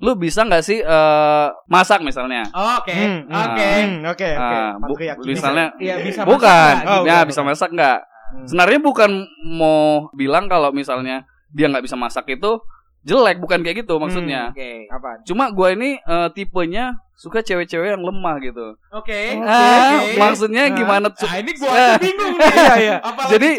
lu 0.00 0.12
bisa 0.14 0.42
nggak 0.42 0.60
sih 0.60 0.78
eh 0.78 1.46
masak 1.66 2.00
misalnya 2.00 2.42
Oh, 2.50 2.80
Oke, 2.80 2.90
Hmm, 2.90 3.20
hmm, 3.22 3.36
oke. 3.36 3.68
hmm, 3.70 3.96
Oke, 4.06 4.28
oke. 4.30 4.56
Ah, 4.56 4.72
bu- 4.76 4.96
Patriarki. 4.96 5.26
misalnya 5.26 5.66
Iya 5.76 5.94
bisa 6.00 6.20
bukan 6.24 6.72
masak? 6.74 6.86
Oh, 6.86 7.00
ya 7.00 7.16
bukan, 7.16 7.26
bisa 7.26 7.40
bukan. 7.40 7.50
masak 7.50 7.70
nggak 7.70 7.98
Hmm. 8.30 8.46
sebenarnya 8.46 8.80
bukan 8.80 9.10
mau 9.50 9.82
bilang 10.12 10.46
kalau 10.46 10.70
misalnya 10.70 11.22
dia 11.48 11.66
nggak 11.66 11.82
bisa 11.82 11.94
masak 11.94 12.24
itu 12.28 12.62
jelek 13.00 13.36
bukan 13.38 13.58
kayak 13.58 13.80
gitu 13.80 13.96
maksudnya 13.96 14.48
Oke. 14.48 14.86
apa? 14.86 15.18
cuma 15.22 15.48
gue 15.48 15.68
ini 15.72 15.90
eh, 15.98 16.28
tipenya 16.30 16.94
suka 17.12 17.40
cewek-cewek 17.40 17.90
yang 17.90 18.00
lemah 18.00 18.38
gitu 18.38 18.78
Oke. 18.90 19.34
ah 19.40 19.98
oke. 19.98 20.14
maksudnya 20.16 20.64
Nah. 20.64 20.76
gimana 20.76 21.06
tuh 21.10 21.24
Nah, 21.24 21.36
ini 21.36 21.52
gua 21.54 21.68
Ah. 21.68 21.76
aja 21.90 21.98
bingung 21.98 22.34
nih. 22.34 22.48
Iya, 22.54 22.74
iya. 22.78 22.96
Apalagi 23.02 23.32
Jadi, 23.34 23.50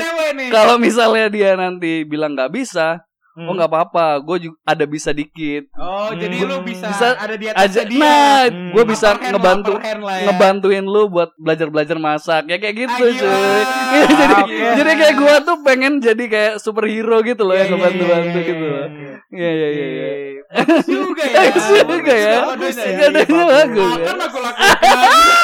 kalau 0.50 0.76
misalnya 0.78 1.26
dia 1.28 1.52
nanti 1.54 1.92
bilang 2.04 2.32
nggak 2.32 2.50
bisa 2.50 3.04
Hmm. 3.32 3.48
oh 3.48 3.54
nggak 3.54 3.68
apa-apa 3.68 4.06
gue 4.20 4.38
juga 4.44 4.58
ada 4.62 4.84
bisa 4.84 5.10
dikit 5.10 5.72
Oh, 5.74 6.12
jadi 6.12 6.36
Hmm. 6.38 6.48
lu 6.48 6.58
bisa, 6.62 6.84
Bisa 6.86 7.08
ada 7.16 7.34
di 7.34 7.48
atas 7.48 7.64
aja 7.64 7.82
dia. 7.84 7.96
nah 7.98 8.44
Hmm. 8.44 8.72
gue 8.72 8.84
bisa 8.86 9.08
hand 9.10 9.24
ngebantu 9.32 9.74
lah 9.76 9.88
ya. 10.14 10.26
ngebantuin 10.28 10.84
lu 10.84 11.08
buat 11.08 11.32
belajar 11.36 11.68
belajar 11.68 11.96
masak 11.96 12.44
ya 12.46 12.58
kayak 12.58 12.76
gitu 12.78 12.92
Ah, 12.94 13.00
cuy 13.00 13.14
Ah, 13.24 13.64
jadi 14.12 14.36
oke. 14.38 14.68
jadi 14.76 14.92
kayak 14.94 15.16
gue 15.16 15.36
tuh 15.42 15.58
pengen 15.62 15.94
jadi 15.98 16.24
kayak 16.26 16.54
superhero 16.58 17.18
gitu 17.22 17.42
loh 17.42 17.52
Iya, 17.52 17.62
yang 17.62 17.70
iya, 17.70 17.76
ngebantu 17.78 18.04
bantu 18.06 18.28
iya, 18.34 18.46
gitu 18.46 18.60
iya, 18.62 18.74
loh 18.74 18.86
iya. 18.86 19.14
iya 19.32 19.50
iya 19.50 19.70
iya 19.72 19.88
iya 19.96 20.42
Bagus 20.52 20.84
juga 20.84 21.24
ya. 21.24 21.40
Bagus 21.40 21.66
juga 21.72 22.12
ya. 22.12 22.36
Bagus 22.44 22.76
ya. 22.76 22.92
Kadangnya 22.92 23.44
bagus 23.48 23.88
ya. 23.88 24.04
Akan 24.04 24.18
aku 24.20 24.38
lakukan. 24.38 24.68
let's 24.68 25.32
go 25.32 25.41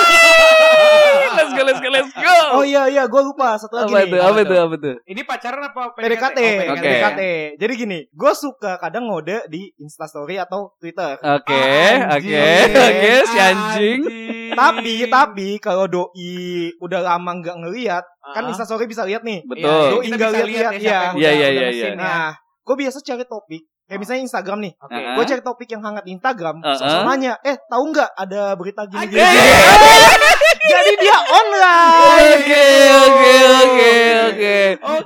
let's 1.68 1.78
go 1.78 1.90
let's 1.90 2.10
go 2.10 2.36
Oh 2.50 2.64
iya 2.64 2.88
iya, 2.88 3.04
gue 3.04 3.22
lupa 3.22 3.54
satu 3.54 3.76
lagi 3.78 3.92
apa 3.92 4.00
nih. 4.00 4.08
itu 4.08 4.18
apa 4.18 4.40
itu 4.40 4.56
apa 4.56 4.76
itu 4.76 4.92
Ini 5.06 5.22
pacaran 5.22 5.62
apa 5.62 5.82
PDKT, 5.94 6.38
Oh, 6.40 6.74
Oke. 6.74 6.82
PDKT. 6.82 7.22
Jadi 7.58 7.74
gini, 7.76 8.00
gue 8.08 8.32
suka 8.34 8.72
kadang 8.78 9.06
ngode 9.06 9.46
di 9.48 9.70
Instastory 9.78 10.36
atau 10.38 10.72
Twitter. 10.78 11.20
oke 11.20 11.62
oke 12.10 12.24
anjing. 12.24 12.72
oke 12.72 13.12
si 13.26 13.38
anjing 13.38 14.02
Tapi 14.50 15.06
tapi 15.06 15.50
kalau 15.60 15.86
doi 15.86 16.42
udah 16.78 17.02
lama 17.06 17.32
nggak 17.36 17.58
ngeliat, 17.60 18.02
kan 18.28 18.42
Ah. 18.42 18.50
Instastory 18.50 18.86
bisa 18.86 19.04
lihat 19.04 19.22
nih. 19.22 19.44
betul 19.44 19.70
Doi 19.94 20.08
nggak 20.08 20.32
lihat-lihat, 20.34 20.74
iya. 20.78 21.00
Iya, 21.14 21.32
iya, 21.32 21.48
iya, 21.52 21.68
iya. 21.70 21.90
Nah, 21.94 22.34
gue 22.64 22.76
biasa 22.76 22.98
cari 23.00 23.22
topik. 23.24 23.64
Kayak 23.88 24.00
misalnya 24.04 24.22
Instagram 24.28 24.60
nih. 24.68 24.74
Oke. 24.84 25.00
Ah. 25.00 25.16
Gue 25.16 25.24
cari 25.24 25.42
topik 25.48 25.70
yang 25.72 25.80
hangat 25.80 26.04
di 26.04 26.12
Instagram. 26.12 26.60
Sosok 26.60 26.92
ah. 26.92 27.08
nanya, 27.08 27.40
eh 27.40 27.56
tahu 27.72 27.84
nggak 27.96 28.10
ada 28.20 28.52
berita 28.60 28.84
gini 28.84 29.00
gini? 29.08 29.24
Jadi 30.76 30.92
dia 31.00 31.18
online. 31.24 32.36
Oke 32.36 32.68
oke 32.92 33.36
oke 33.64 33.88
oke. 33.88 33.96
Oke. 34.28 34.58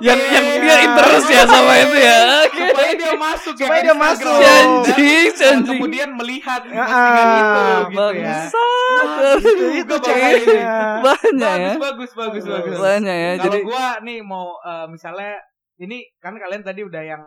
Yang 0.02 0.20
yang 0.34 0.46
dia 0.58 0.76
interest 0.82 1.26
ya 1.30 1.42
sama 1.46 1.72
itu 1.78 1.96
ya. 2.02 2.18
Oke. 2.42 2.62
Supaya 2.74 2.92
dia 2.98 3.12
masuk 3.14 3.54
ya 3.54 3.66
Supaya 3.70 3.80
dia 3.80 3.94
Instagram. 3.94 4.02
masuk. 4.02 4.34
Dan 4.42 4.66
anjing. 4.82 5.66
kemudian 5.70 6.08
melihat 6.18 6.60
Ya, 6.66 6.82
postingan 6.82 7.26
itu 7.30 7.38
gitu 7.38 7.62
ya. 7.62 7.78
Bangsat. 7.94 9.38
Itu, 9.38 9.66
itu 9.78 9.94
ceweknya. 10.02 10.74
Banyak 11.06 11.54
ya. 11.54 11.72
Bagus 11.78 12.10
bagus 12.18 12.42
bagus 12.42 12.44
bagus. 12.50 12.78
Banyak 12.82 13.14
ya. 13.14 13.30
Kalau 13.38 13.44
Jadi 13.46 13.58
gua 13.62 13.86
nih 14.02 14.18
mau 14.26 14.58
eh, 14.58 14.86
misalnya 14.90 15.38
ini 15.78 16.02
kan 16.18 16.34
kalian 16.34 16.66
tadi 16.66 16.82
udah 16.82 17.02
yang 17.06 17.22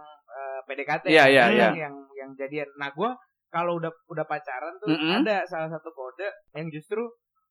PDKT 0.65 1.05
Iya, 1.07 1.23
ya, 1.23 1.25
iya, 1.25 1.43
yang, 1.45 1.53
iya. 1.53 1.69
yang 1.79 1.95
yang 2.13 2.29
jadian. 2.33 2.67
Nah, 2.75 2.89
gua 2.91 3.13
kalau 3.47 3.77
udah 3.77 3.93
udah 4.07 4.25
pacaran 4.25 4.75
tuh 4.77 4.89
Mm-mm. 4.89 5.21
ada 5.21 5.45
salah 5.45 5.69
satu 5.69 5.89
kode 5.89 6.27
yang 6.53 6.67
justru 6.67 7.01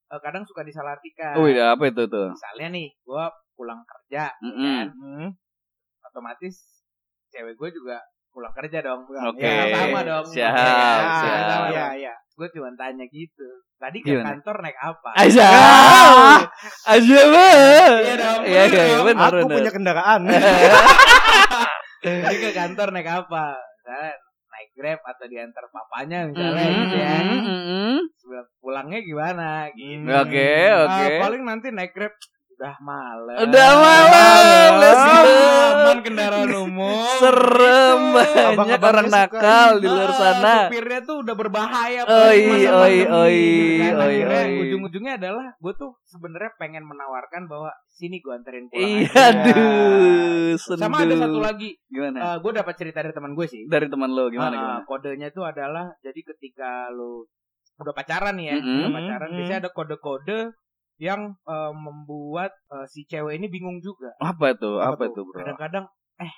eh, 0.06 0.21
kadang 0.21 0.44
suka 0.44 0.61
disalahartikan. 0.61 1.35
Oh 1.35 1.47
iya 1.47 1.73
apa 1.73 1.88
itu 1.88 2.04
tuh? 2.04 2.28
Misalnya 2.30 2.68
nih, 2.71 2.88
gua 3.02 3.26
pulang 3.54 3.80
kerja 3.80 4.28
Mm-mm. 4.40 4.76
kan, 4.76 4.88
Hmm. 4.92 5.28
otomatis 6.04 6.85
cewek 7.28 7.54
gue 7.54 7.71
juga 7.73 7.99
pulang 8.28 8.50
kerja 8.52 8.78
dong. 8.80 9.06
Oke. 9.06 9.42
Ya, 9.42 9.71
sama 9.73 10.00
dong. 10.02 10.26
Siap, 10.26 10.50
Ya, 10.50 10.66
siap. 11.16 11.42
sama 11.49 11.66
Iya, 11.71 11.87
iya. 11.97 12.14
Gue 12.35 12.50
cuma 12.50 12.66
tanya 12.75 13.06
gitu. 13.06 13.47
Tadi 13.75 13.99
ke 14.00 14.11
Gimana? 14.11 14.35
kantor 14.35 14.56
naik 14.61 14.75
apa? 14.76 15.11
Aja. 15.14 15.49
Aja 16.85 17.18
Iya 17.23 18.14
dong, 18.18 18.40
Iya 18.42 18.62
bener 18.64 18.87
iya 18.87 18.99
benar 19.04 19.30
Aku 19.30 19.38
benar. 19.40 19.54
punya 19.54 19.71
kendaraan. 19.71 20.21
Tadi 22.04 22.37
ke 22.37 22.50
kantor 22.52 22.88
naik 22.92 23.08
apa? 23.08 23.56
Misalnya 23.56 24.12
naik 24.52 24.68
Grab 24.76 25.00
atau 25.02 25.26
diantar 25.26 25.64
papanya 25.73 26.18
misalnya 26.28 26.64
Mm-mm, 26.64 26.78
gitu 26.84 26.96
ya. 27.00 27.16
mm-mm. 27.25 27.94
Sebelum 28.20 28.46
Pulangnya 28.61 29.00
gimana 29.02 29.49
gitu. 29.73 30.06
Oke 30.06 30.50
oke. 30.68 30.92
Ah, 30.92 31.11
paling 31.18 31.42
nanti 31.42 31.73
naik 31.73 31.92
Grab 31.92 32.14
udah 32.54 32.75
malam. 32.80 33.37
Udah 33.44 33.70
malam, 33.76 34.70
let's 34.78 35.02
go. 35.04 35.20
Aman 35.75 35.99
kendaraan 36.00 36.50
umum. 36.54 36.96
Serem 37.18 38.00
Gitu. 38.14 38.54
banyak 38.54 38.80
orang 38.80 39.06
suka. 39.06 39.18
nakal 39.20 39.70
di 39.76 39.87
luar 39.87 40.11
sana. 40.12 40.54
Supirnya 40.64 41.00
tuh 41.02 41.16
udah 41.20 41.34
berbahaya. 41.34 42.00
Oi, 42.04 42.40
oi, 42.46 42.96
oi, 43.04 43.38
gitu 43.75 43.90
kan. 43.90 44.46
oi. 44.46 44.58
Ujung-ujungnya 44.62 45.12
adalah 45.16 45.46
gue 45.54 45.73
tuh 45.75 45.99
sebenarnya 46.04 46.54
pengen 46.56 46.84
menawarkan 46.84 47.46
bahwa 47.46 47.75
sini 47.88 48.18
gue 48.18 48.30
anterin 48.30 48.66
pulang. 48.66 48.87
Iya, 48.87 49.11
aja. 49.11 49.30
aduh, 49.34 50.52
sendu. 50.56 50.80
Sama 50.80 50.96
ada 51.02 51.14
satu 51.18 51.38
lagi. 51.40 51.70
Gimana? 51.87 52.38
gue 52.38 52.52
dapat 52.54 52.75
cerita 52.75 53.02
dari 53.02 53.12
teman 53.12 53.34
gue 53.34 53.46
sih. 53.46 53.66
Dari 53.66 53.87
teman 53.87 54.11
lo 54.11 54.30
gimana 54.30 54.46
Ah, 54.49 54.54
gimana? 54.54 54.87
kodenya 54.87 55.26
itu 55.28 55.42
adalah 55.42 55.90
jadi 56.00 56.20
ketika 56.25 56.87
lu 56.90 57.26
udah 57.75 57.90
pacaran 57.90 58.38
nih 58.38 58.46
ya, 58.49 58.56
Mm-mm. 58.62 58.78
udah 58.78 58.90
pacaran 58.92 59.28
Mm-mm. 59.28 59.38
biasanya 59.42 59.61
ada 59.66 59.70
kode-kode 59.75 60.38
yang 60.96 61.34
eh, 61.34 61.72
membuat 61.72 62.52
eh, 62.70 62.86
si 62.86 63.02
cewek 63.04 63.36
ini 63.36 63.46
bingung 63.46 63.78
juga. 63.78 64.14
Apa 64.18 64.54
tuh? 64.54 64.78
Apa, 64.78 65.06
Apa 65.06 65.14
tuh, 65.14 65.24
Bro? 65.26 65.42
Kadang-kadang 65.42 65.84
eh 66.18 66.32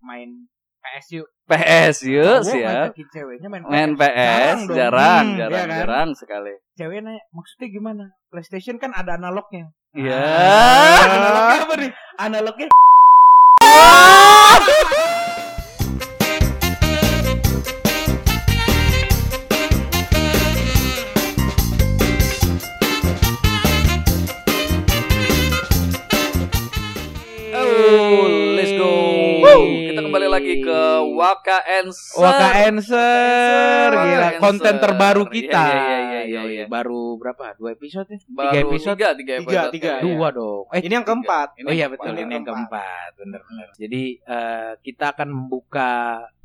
main 0.00 0.48
PS 0.80 1.06
yuk. 1.14 1.28
PS 1.44 1.96
yuk, 2.08 2.40
siap. 2.40 2.94
ngajakin 2.94 3.08
ceweknya 3.12 3.48
main, 3.48 3.62
Main 3.66 3.90
PS 3.94 4.64
Jarang 4.64 4.70
jarang, 4.72 5.24
Hmm, 5.28 5.36
jarang, 5.36 5.52
iya 5.52 5.64
kan? 5.68 5.78
jarang 5.84 6.08
sekali. 6.16 6.52
Cewek 6.74 7.04
nanya, 7.04 7.20
maksudnya 7.30 7.68
gimana? 7.68 8.04
PlayStation 8.32 8.80
kan 8.80 8.94
ada 8.94 9.20
analognya. 9.20 9.68
Iya. 9.92 10.16
Ah, 10.16 11.04
analognya 11.04 11.58
apa 11.60 11.74
nih? 11.76 11.90
Analognya 12.16 12.66
let's 28.54 28.72
go. 28.72 28.92
Woo. 29.40 29.62
Kita 29.90 30.00
kembali 30.00 30.28
lagi 30.28 30.54
ke 30.60 30.80
Waka 31.12 31.58
Answer. 31.62 32.20
Waka 32.20 32.48
Answer, 32.62 33.86
Waka 33.88 34.04
gila 34.04 34.26
Answer. 34.28 34.40
konten 34.40 34.74
terbaru 34.78 35.24
kita. 35.26 35.64
Iya, 35.64 35.76
iya, 35.76 35.98
iya, 35.98 36.20
iya, 36.22 36.40
iya. 36.46 36.64
Baru 36.66 37.16
berapa? 37.16 37.56
Dua 37.56 37.72
episode 37.72 38.06
ya? 38.06 38.18
Baru 38.26 38.50
tiga 38.50 38.60
episode? 38.62 38.96
tiga, 38.96 39.08
tiga 39.12 39.32
Tiga, 39.34 39.42
episode. 39.42 39.72
tiga. 39.72 39.92
Iya. 39.98 40.02
Dua 40.02 40.28
dong. 40.30 40.64
Eh, 40.70 40.80
Ini 40.80 40.94
yang 40.94 41.06
keempat. 41.06 41.48
Ini 41.56 41.66
oh 41.66 41.74
iya 41.74 41.86
betul, 41.88 42.12
ini 42.14 42.32
yang 42.32 42.46
keempat, 42.46 43.10
bener-bener. 43.16 43.68
Jadi 43.74 44.02
eh, 44.18 44.72
kita 44.80 45.04
akan 45.12 45.28
membuka 45.28 45.90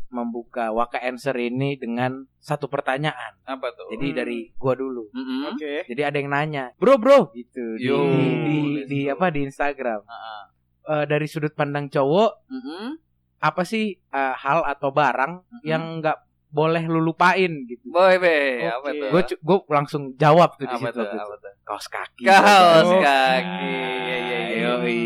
membuka 0.05 0.71
Waka 0.71 1.01
Answer 1.01 1.35
ini 1.35 1.75
dengan 1.75 2.23
satu 2.39 2.65
pertanyaan. 2.65 3.35
Apa 3.43 3.73
tuh? 3.75 3.91
Jadi 3.91 4.07
Hmm. 4.09 4.15
dari 4.15 4.39
gua 4.55 4.71
dulu. 4.73 5.11
Mm-mm. 5.11 5.51
Oke. 5.51 5.83
Jadi 5.83 6.01
ada 6.01 6.15
yang 6.15 6.31
nanya, 6.31 6.65
bro 6.77 6.95
bro, 6.95 7.35
gitu 7.35 7.75
di, 7.75 7.83
Yo, 7.83 7.99
di, 8.07 8.23
di, 8.23 8.57
di 8.87 8.99
apa 9.05 9.27
di 9.27 9.43
Instagram. 9.43 10.07
Ah, 10.07 10.47
Eh, 10.85 11.05
dari 11.05 11.25
sudut 11.25 11.49
pandang 11.51 11.89
cowok, 11.89 12.45
Mm-mm. 12.45 12.93
apa 13.39 13.61
sih 13.61 13.89
eh, 13.91 14.33
hal 14.35 14.61
atau 14.63 14.89
barang 14.89 15.33
Mm-mm. 15.41 15.65
yang 15.65 15.97
nggak 15.97 16.17
boleh 16.47 16.85
lu 16.85 17.01
lupain 17.01 17.51
gitu? 17.65 17.83
Boy, 17.89 18.15
be, 18.15 18.63
apa 18.63 18.85
Oke. 18.85 18.95
tuh? 18.95 19.09
Gue 19.11 19.21
gue 19.41 19.57
langsung 19.67 20.13
jawab 20.15 20.55
tuh 20.55 20.63
di 20.63 20.71
apa 20.71 20.87
situ. 20.87 20.95
tuh? 20.95 21.03
itu. 21.03 21.17
Apa 21.17 21.35
tuh? 21.35 21.53
Kaos 21.63 21.87
kaki. 21.89 22.23
Kaos 22.23 22.87
Oh. 22.87 23.01
kaki. 23.01 23.73
Iya, 23.75 24.15
iya, 24.15 24.37
iya. 24.39 24.59
Yoi. 24.77 25.01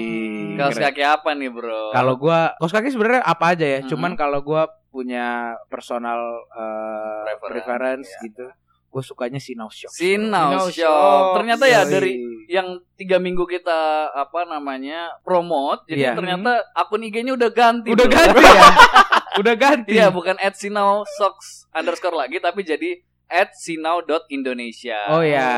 Kaos 0.55 0.75
kaki 0.75 0.99
apa 1.01 1.29
nih, 1.33 1.49
Bro? 1.49 1.89
Kalau 1.89 2.13
gua 2.15 2.53
kaos 2.55 2.69
kaki 2.69 2.91
sebenarnya 2.91 3.23
apa 3.23 3.55
aja 3.55 3.65
ya. 3.65 3.79
Mhm. 3.81 3.87
Cuman 3.87 4.11
kalau 4.13 4.43
gua 4.43 4.67
punya 4.89 5.55
personal 5.71 6.19
eh, 6.51 7.23
Preference, 7.23 7.47
preference 7.49 8.07
iya. 8.11 8.21
gitu, 8.27 8.45
gue 8.89 9.03
sukanya 9.03 9.37
Sinau 9.37 9.69
Shop. 9.69 9.89
Sinau 9.89 10.49
Sinau 10.49 10.67
Shop. 10.67 10.89
Shop. 10.89 11.25
Ternyata 11.37 11.65
ya 11.65 11.81
Yoi. 11.81 11.91
dari 11.91 12.13
yang 12.49 12.67
tiga 12.93 13.17
minggu 13.17 13.45
kita 13.45 13.79
apa 14.09 14.43
namanya 14.43 15.13
promote, 15.21 15.85
jadi 15.85 16.01
Iya. 16.01 16.13
ternyata 16.13 16.51
akun 16.73 17.05
IG-nya 17.05 17.37
udah 17.37 17.49
ganti. 17.49 17.93
udah 17.93 18.03
bro. 18.03 18.17
ganti 18.17 18.41
ya. 18.41 18.65
udah 19.41 19.55
ganti. 19.55 19.91
Iya, 19.93 20.07
bukan 20.09 20.35
at 20.35 20.53
Sinau 20.53 21.05
Socks 21.15 21.69
underscore 21.69 22.17
lagi, 22.17 22.41
tapi 22.41 22.65
jadi 22.65 22.97
at 23.29 23.53
sinau.indonesia. 23.53 25.05
Oh 25.07 25.21
ya, 25.21 25.53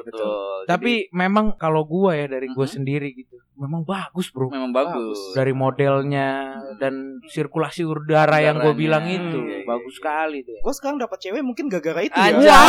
betul. 0.00 0.08
betul. 0.08 0.56
Tapi 0.64 0.92
memang 1.12 1.52
kalau 1.54 1.84
gua 1.84 2.16
ya 2.16 2.26
dari 2.26 2.48
gua 2.48 2.64
Mhm. 2.64 2.74
sendiri 2.74 3.12
gitu, 3.12 3.36
memang 3.62 3.82
bagus 3.82 4.26
bro. 4.28 4.50
Memang 4.50 4.70
bagus. 4.70 5.18
Dari 5.32 5.52
modelnya 5.52 6.28
dan 6.76 7.22
sirkulasi 7.24 7.82
udara 7.82 8.38
yang 8.38 8.58
gue 8.58 8.68
Udaranya. 8.68 8.82
bilang 8.82 9.04
itu 9.06 9.38
Iya, 9.40 9.56
iya, 9.56 9.64
bagus 9.64 9.92
iya. 9.92 9.98
sekali 9.98 10.38
tuh. 10.42 10.58
Gue 10.58 10.74
sekarang 10.74 10.98
dapat 10.98 11.18
cewek 11.18 11.40
mungkin 11.40 11.64
gara-gara 11.66 12.02
itu 12.02 12.12
Anjay. 12.12 12.42
ya. 12.42 12.60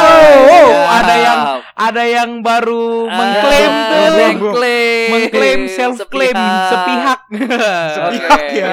Wow, 0.43 0.69
ada 0.93 1.15
yang 1.15 1.39
ada 1.73 2.03
yang 2.05 2.29
baru 2.39 2.85
mengklaim 3.07 3.71
tuh, 3.73 4.05
mengklaim, 4.13 5.09
mengklaim 5.09 5.61
self 5.67 5.97
claim 6.07 6.37
sepihak. 6.69 7.19
Sepihak 7.89 8.41
ya. 8.51 8.67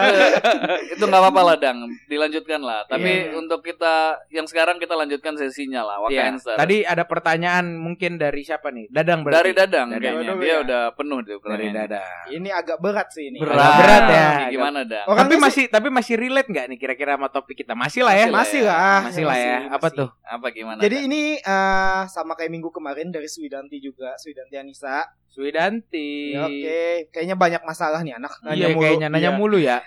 itu, 0.94 1.02
nggak 1.02 1.20
apa-apa 1.20 1.40
lah, 1.42 1.56
Dang. 1.56 1.78
Dilanjutkan 2.06 2.60
lah. 2.60 2.84
Tapi 2.84 3.08
Iya. 3.10 3.34
untuk 3.34 3.60
kita 3.60 3.94
yang 4.28 4.44
sekarang 4.44 4.76
kita 4.76 4.92
lanjutkan 4.92 5.34
sesinya 5.34 5.80
lah, 5.80 5.96
Waka. 6.00 6.20
Answer. 6.20 6.54
Tadi 6.54 6.82
ada 6.82 7.02
pertanyaan 7.02 7.74
mungkin 7.74 8.16
dari 8.16 8.42
siapa 8.42 8.68
nih? 8.68 8.90
Dadang 8.90 9.24
berarti. 9.24 9.38
dari 9.40 9.52
Dadang, 9.52 9.88
Dadang. 9.88 10.00
kayaknya 10.00 10.22
Dadang, 10.26 10.38
dia 10.38 10.50
ya. 10.50 10.56
udah 10.60 10.82
penuh 10.92 11.18
tuh 11.22 11.38
Dari. 11.40 11.66
Dadang. 11.70 12.09
Ini 12.30 12.48
agak 12.50 12.78
berat 12.78 13.08
sih 13.10 13.28
ini. 13.28 13.38
Berat. 13.38 13.56
Agak 13.56 13.74
berat 13.76 14.04
ya. 14.06 14.28
Gimana, 14.48 14.78
Dang? 14.82 15.04
Orang 15.04 15.18
tapi 15.22 15.34
sih- 15.34 15.42
masih 15.42 15.64
tapi 15.66 15.88
masih 15.88 16.14
relate 16.14 16.48
nggak 16.48 16.66
nih 16.68 16.78
kira-kira 16.78 17.14
sama 17.14 17.28
topik 17.28 17.56
kita? 17.56 17.74
Masih 17.74 18.02
lah 18.02 18.14
ya. 18.14 18.26
Masih 18.28 18.62
lah. 18.62 18.98
Masih 19.04 19.24
lah 19.24 19.36
ya. 19.36 19.56
Masih, 19.58 19.68
Apa 19.70 19.78
masih. 19.82 19.98
tuh? 19.98 20.08
Apa 20.22 20.46
gimana? 20.50 20.78
Jadi 20.78 20.96
Dang? 20.96 21.06
ini 21.06 21.22
eh, 21.36 22.02
sama 22.06 22.32
kayak 22.34 22.50
minggu 22.50 22.70
kemarin 22.70 23.08
dari 23.08 23.26
Swidanti 23.26 23.76
juga, 23.78 24.14
Swidanti 24.16 24.54
Anissa. 24.54 25.04
Swidanti. 25.26 26.34
Ya, 26.34 26.44
Oke, 26.44 26.80
kayaknya 27.10 27.34
banyak 27.34 27.62
masalah 27.62 28.00
nih 28.00 28.14
anak. 28.14 28.32
Iya 28.48 28.70
kayaknya 28.72 29.08
nanya 29.08 29.30
Iya. 29.30 29.38
mulu 29.38 29.56
ya. 29.56 29.78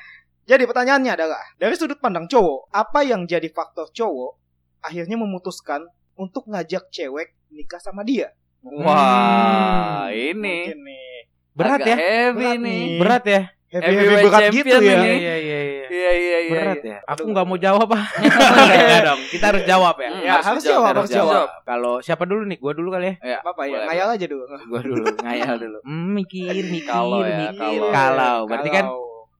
Jadi 0.43 0.63
pertanyaannya 0.63 1.11
adalah, 1.13 1.39
dari 1.55 1.71
sudut 1.73 1.97
pandang 1.97 2.27
cowok, 2.27 2.67
apa 2.69 2.99
yang 3.01 3.23
jadi 3.23 3.47
faktor 3.47 3.87
cowok 3.89 4.35
akhirnya 4.81 5.15
memutuskan 5.15 5.87
untuk 6.13 6.45
ngajak 6.45 6.91
cewek 6.91 7.31
nikah 7.47 7.79
sama 7.79 8.03
dia? 8.03 8.35
Wah, 8.59 10.07
ini 10.07 10.67
Mungkin 10.67 10.79
nih. 10.83 11.07
Berat 11.53 11.79
agak 11.79 11.87
ya. 11.87 11.95
Heavy 11.95 12.37
Berat 12.39 12.55
nih. 12.55 12.59
nih. 12.59 12.83
Berat 12.97 13.25
ya. 13.25 13.41
Heavy, 13.73 13.89
Heavyweight 13.89 14.13
heavy 14.13 14.29
berat 14.29 14.51
gitu 14.51 14.69
ya. 14.69 14.77
ini. 14.77 14.93
Iya 14.93 15.13
iya 15.17 15.35
iya. 15.35 15.59
Iya, 15.83 16.11
iya, 16.13 16.37
iya. 16.39 16.51
Berat 16.53 16.77
iya. 16.79 16.93
ya. 16.93 16.97
Aku 17.07 17.23
nggak 17.27 17.45
mau 17.47 17.57
jawab 17.57 17.89
ah. 17.89 18.05
Enggak 18.15 19.01
dong. 19.09 19.21
Kita 19.27 19.45
harus 19.47 19.63
jawab 19.63 19.95
ya. 19.95 20.09
Hmm, 20.09 20.21
Ya, 20.21 20.33
harus 20.39 20.63
jawab, 20.63 20.93
harus 20.93 21.09
jawab. 21.09 21.47
Kalau 21.63 21.93
siapa 21.99 22.23
dulu 22.23 22.41
nih? 22.43 22.57
Gua 22.57 22.71
dulu 22.71 22.89
kali 22.91 23.05
ya. 23.07 23.15
Ya, 23.23 23.37
Apa 23.39 23.65
ya? 23.65 23.81
Ngayal 23.83 24.07
aja 24.13 24.25
dulu. 24.27 24.43
Gua 24.69 24.81
dulu, 24.83 25.03
ngayal 25.19 25.55
dulu. 25.57 25.79
Hmm, 25.81 26.07
mikir, 26.11 26.53
mikir, 26.63 26.85
Kalau 26.87 27.21
ya, 27.21 27.49
mikir. 27.49 27.57
kalau. 27.57 27.89
Kalau. 27.89 28.37
Berarti 28.45 28.69
kan 28.69 28.85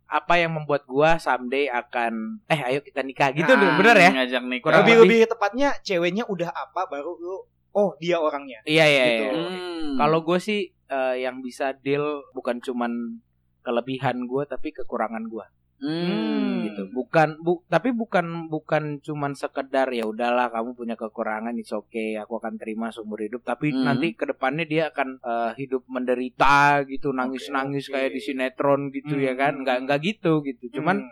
apa 0.08 0.34
yang 0.36 0.51
membuat 0.51 0.82
gua 0.84 1.17
someday 1.17 1.65
akan 1.67 2.38
eh 2.46 2.62
ayo 2.63 2.82
kita 2.82 3.01
nikah 3.01 3.34
gitu 3.34 3.50
Nah, 3.50 3.74
bener 3.75 3.98
ya? 4.00 4.12
Ngajak 4.15 4.43
nikah. 4.43 4.62
Kurang 4.63 4.79
lebih 4.82 4.93
lebih. 4.96 5.10
lebih 5.20 5.20
tepatnya 5.27 5.70
ceweknya 5.79 6.24
udah 6.27 6.50
apa 6.50 6.86
baru 6.86 7.17
lu 7.17 7.38
oh 7.72 7.98
dia 7.98 8.17
orangnya. 8.17 8.62
Iya 8.63 8.86
iya 8.86 9.03
Gitu. 9.08 9.24
iya. 9.24 9.32
Hmm. 9.34 9.93
Kalau 9.96 10.22
gue 10.22 10.38
sih 10.38 10.70
eh, 10.93 11.15
yang 11.19 11.41
bisa 11.41 11.73
deal 11.75 12.05
bukan 12.31 12.62
cuman 12.62 13.17
kelebihan 13.62 14.23
gue 14.23 14.43
tapi 14.45 14.69
kekurangan 14.71 15.25
gue 15.25 15.47
Hmm. 15.83 16.63
gitu. 16.63 16.88
Bukan 16.91 17.43
bu 17.43 17.59
tapi 17.67 17.91
bukan 17.91 18.47
bukan 18.47 18.83
cuman 19.00 19.35
sekedar 19.35 19.91
ya 19.91 20.05
udahlah 20.05 20.47
kamu 20.47 20.71
punya 20.73 20.95
kekurangan 20.95 21.51
it's 21.53 21.71
okay 21.71 22.15
aku 22.15 22.39
akan 22.39 22.55
terima 22.55 22.88
seumur 22.88 23.19
hidup 23.19 23.43
tapi 23.43 23.67
Hmm. 23.69 23.83
nanti 23.83 24.15
ke 24.15 24.23
depannya 24.23 24.63
dia 24.63 24.83
akan 24.88 25.19
eh, 25.19 25.51
hidup 25.57 25.83
menderita 25.85 26.88
gitu 26.88 27.12
nangis-nangis 27.12 27.88
oke. 27.88 27.93
kayak 27.93 28.12
di 28.12 28.21
sinetron 28.21 28.81
gitu 28.89 29.17
ya 29.17 29.31
Hmm. 29.31 29.41
kan 29.41 29.53
nggak 29.59 29.77
nggak 29.83 29.99
gitu 30.01 30.39
gitu 30.41 30.71
cuman 30.73 31.03
Hmm. 31.03 31.12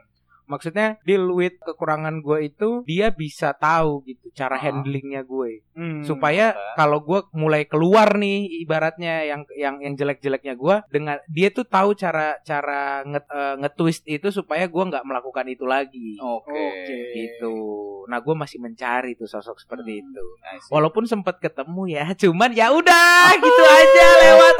Maksudnya 0.51 0.99
deal 1.01 1.31
with 1.31 1.55
kekurangan 1.57 2.19
gue 2.19 2.37
itu 2.45 2.83
dia 2.83 3.07
bisa 3.09 3.53
tahu 3.53 4.03
gitu 4.03 4.27
cara 4.31 4.53
Ah. 4.53 4.61
handlingnya 4.61 5.23
gue 5.23 5.63
Hmm. 5.71 6.03
supaya 6.03 6.45
kalau 6.75 6.99
gue 6.99 7.23
mulai 7.31 7.63
keluar 7.63 8.13
nih 8.13 8.43
ibaratnya 8.59 9.23
yang 9.23 9.41
yang 9.53 9.79
yang 9.79 9.93
jelek-jeleknya 9.93 10.53
gue 10.53 10.75
dengan 10.89 11.15
dia 11.25 11.47
tuh 11.49 11.63
tahu 11.63 11.95
cara 11.95 12.35
cara 12.41 13.01
nge, 13.03 13.21
eh, 13.23 13.55
nge-twist 13.57 14.03
itu 14.05 14.27
supaya 14.29 14.67
gue 14.67 14.83
nggak 14.85 15.01
melakukan 15.01 15.47
itu 15.47 15.63
lagi 15.63 16.19
Oke. 16.19 16.51
Oke. 16.51 16.97
gitu 17.15 17.55
nah 18.03 18.19
gue 18.19 18.35
masih 18.35 18.59
mencari 18.59 19.15
tuh 19.15 19.25
sosok 19.25 19.57
seperti 19.57 19.79
Hmm. 19.93 20.03
itu 20.03 20.25
walaupun 20.67 21.05
sempat 21.05 21.39
ketemu 21.39 21.83
ya 21.89 22.05
cuman 22.21 22.51
ya 22.51 22.67
udah 22.69 23.31
gitu 23.33 23.63
aja 23.63 24.07
lewat 24.25 24.57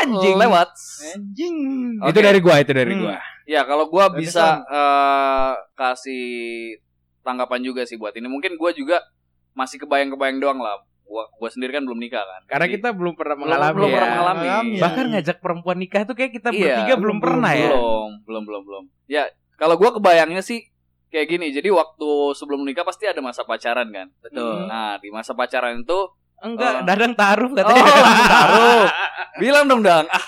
anjing 0.00 0.36
lewat. 0.36 0.68
anjing. 1.08 1.56
itu 2.00 2.10
Oke. 2.12 2.24
dari 2.24 2.40
gue 2.40 2.54
itu 2.56 2.72
dari 2.72 2.92
Hmm. 2.92 3.02
gue 3.04 3.16
Ya 3.48 3.64
kalau 3.64 3.88
gua 3.88 4.06
Berarti 4.06 4.20
bisa 4.22 4.60
eh, 4.62 5.52
kasih 5.72 6.26
tanggapan 7.22 7.64
juga 7.64 7.82
sih 7.82 7.96
buat 7.96 8.12
ini. 8.12 8.28
Mungkin 8.28 8.54
gua 8.54 8.70
juga 8.70 9.00
masih 9.52 9.80
kebayang-kebayang 9.80 10.36
doang 10.36 10.60
lah. 10.60 10.84
Gua 11.02 11.24
gua 11.32 11.48
sendiri 11.48 11.72
kan 11.72 11.82
belum 11.82 11.96
nikah 11.96 12.20
kan. 12.20 12.42
karena 12.46 12.68
Jadi- 12.68 12.74
kita 12.76 12.88
belum 12.92 13.14
pernah 13.14 13.34
Belum- 13.34 13.48
mengalami 13.48 13.74
belum 13.74 13.88
ya. 13.88 13.94
pernah 13.94 14.10
mengalami. 14.12 14.40
Mengalami. 14.44 14.76
bahkan 14.76 15.04
ngajak 15.08 15.36
perempuan 15.38 15.78
nikah 15.78 16.02
tuh 16.04 16.12
kayak 16.12 16.32
kita 16.34 16.48
Iya, 16.50 16.60
bertiga 16.60 16.94
belum, 16.94 17.00
belum- 17.00 17.18
pernah 17.24 17.52
ya 17.54 17.68
belum, 17.70 18.10
belum, 18.22 18.42
belum, 18.44 18.62
belum. 18.62 18.84
Ya 19.06 19.22
kalau 19.56 19.74
gua 19.74 19.90
kebayangnya 19.90 20.42
sih 20.42 20.68
kayak 21.08 21.26
gini. 21.26 21.48
Jadi 21.48 21.72
waktu 21.72 22.10
sebelum 22.34 22.60
nikah 22.62 22.84
pasti 22.84 23.08
ada 23.08 23.18
masa 23.18 23.42
pacaran 23.42 23.88
kan. 23.88 24.12
betul 24.20 24.68
Nah 24.68 25.00
di 25.00 25.08
masa 25.08 25.32
pacaran 25.32 25.80
itu 25.80 25.98
enggak 26.38 26.70
Oh. 26.70 26.84
dadang 26.84 27.14
taruh 27.14 27.48
Oh, 27.48 27.56
katanya 27.56 27.82
taruh. 28.28 28.84
Bilang 29.38 29.64
dong, 29.64 29.80
Dang. 29.80 30.04
Ah, 30.06 30.22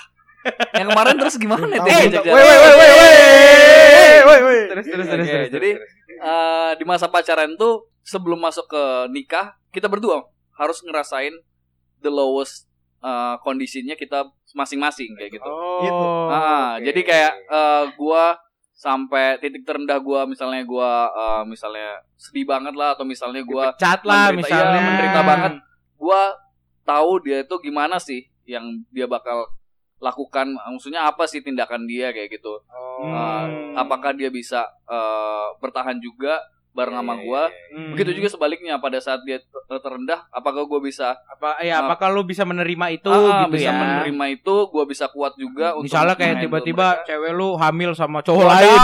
yang 0.73 0.87
kemarin 0.89 1.15
terus 1.15 1.35
gimana 1.35 1.65
tuh? 1.71 1.85
diajak 1.85 2.23
Woi 2.23 2.41
woi 2.41 2.57
woi 2.57 2.75
woi 4.21 4.39
woi 4.41 4.59
terus 4.67 4.85
terus 4.85 5.07
terus, 5.07 5.27
terus 5.27 5.49
jadi 5.51 5.69
terus. 5.77 5.89
eh, 6.19 6.71
di 6.75 6.83
masa 6.83 7.05
pacaran 7.05 7.53
tuh 7.55 7.85
sebelum 8.01 8.37
masuk 8.37 8.65
ke 8.65 8.83
nikah 9.09 9.53
kita 9.69 9.85
berdua 9.85 10.25
harus 10.53 10.81
ngerasain 10.81 11.33
the 11.99 12.09
lowest 12.09 12.65
eh, 12.99 13.35
kondisinya 13.39 13.93
kita 13.93 14.25
masing-masing 14.51 15.15
kayak 15.15 15.31
gitu. 15.33 15.45
oh 15.45 15.81
Gitu. 15.81 16.05
Ah, 16.27 16.75
jadi 16.77 17.01
kayak 17.01 17.31
eh, 17.47 17.83
gua 17.95 18.35
sampai 18.73 19.37
titik 19.37 19.61
terendah 19.61 20.01
gua 20.01 20.25
misalnya 20.25 20.61
gua 20.63 20.89
eh, 21.07 21.41
misalnya 21.45 22.01
sedih 22.15 22.45
banget 22.45 22.73
lah 22.73 22.93
atau 22.93 23.05
misalnya 23.05 23.41
gua 23.41 23.73
cat 23.75 24.01
lah 24.01 24.29
menderita- 24.29 24.41
misalnya 24.41 24.73
iya, 24.73 24.81
menderita 24.83 25.21
banget. 25.21 25.51
gua 25.95 26.21
tahu 26.81 27.11
dia 27.21 27.37
itu 27.41 27.55
gimana 27.61 28.01
sih 28.01 28.25
yang 28.43 28.65
dia 28.89 29.05
bakal 29.05 29.45
lakukan 30.01 30.49
maksudnya 30.51 31.05
apa 31.05 31.23
sih 31.23 31.39
tindakan 31.39 31.85
dia 31.85 32.09
kayak 32.09 32.33
gitu 32.33 32.57
Oh. 32.67 33.05
Uh, 33.07 33.45
apakah 33.75 34.11
dia 34.11 34.27
bisa 34.27 34.61
uh, 34.85 35.57
bertahan 35.57 35.97
juga 35.97 36.37
bareng 36.71 36.93
Iya, 36.93 36.99
sama 36.99 37.13
iya, 37.13 37.21
gua 37.21 37.41
iya. 37.43 37.73
Hmm. 37.73 37.89
begitu 37.91 38.11
juga 38.15 38.27
sebaliknya 38.29 38.73
pada 38.77 38.95
saat 38.97 39.19
dia 39.21 39.37
ter- 39.39 39.81
terendah 39.81 40.23
apakah 40.29 40.63
gua 40.63 40.79
bisa 40.79 41.17
apa 41.25 41.59
ya 41.59 41.77
Ah. 41.77 41.85
apakah 41.85 42.07
lu 42.09 42.23
bisa 42.23 42.41
menerima 42.41 42.85
itu 42.93 43.09
ah, 43.09 43.43
gitu 43.43 43.57
bisa 43.57 43.67
ya 43.67 43.75
menerima 43.75 44.25
itu 44.31 44.55
gua 44.67 44.83
bisa 44.85 45.05
kuat 45.07 45.35
juga 45.35 45.73
untuk 45.73 45.85
misalnya 45.85 46.15
kayak 46.15 46.39
tiba-tiba 46.39 47.03
cewek 47.03 47.31
lu 47.31 47.53
hamil 47.55 47.91
sama 47.91 48.21
cowok 48.21 48.45
Wadaw. 48.45 48.55
lain 48.55 48.79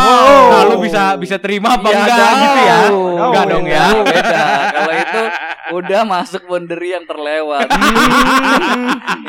nah 0.50 0.62
lu 0.66 0.76
bisa 0.82 1.04
bisa 1.16 1.36
terima 1.38 1.74
apa 1.74 1.88
Iya, 1.88 1.96
enggak 1.96 2.18
jauh. 2.18 2.36
gitu 2.36 2.60
ya 2.60 2.78
Jauh, 2.84 3.08
enggak 3.24 3.46
dong 3.48 3.66
ya 3.66 3.86
beda 4.04 4.42
kalau 4.74 4.94
itu 4.94 5.22
udah 5.70 6.02
masuk 6.04 6.44
boundary 6.44 6.92
yang 6.92 7.04
terlewat 7.04 7.68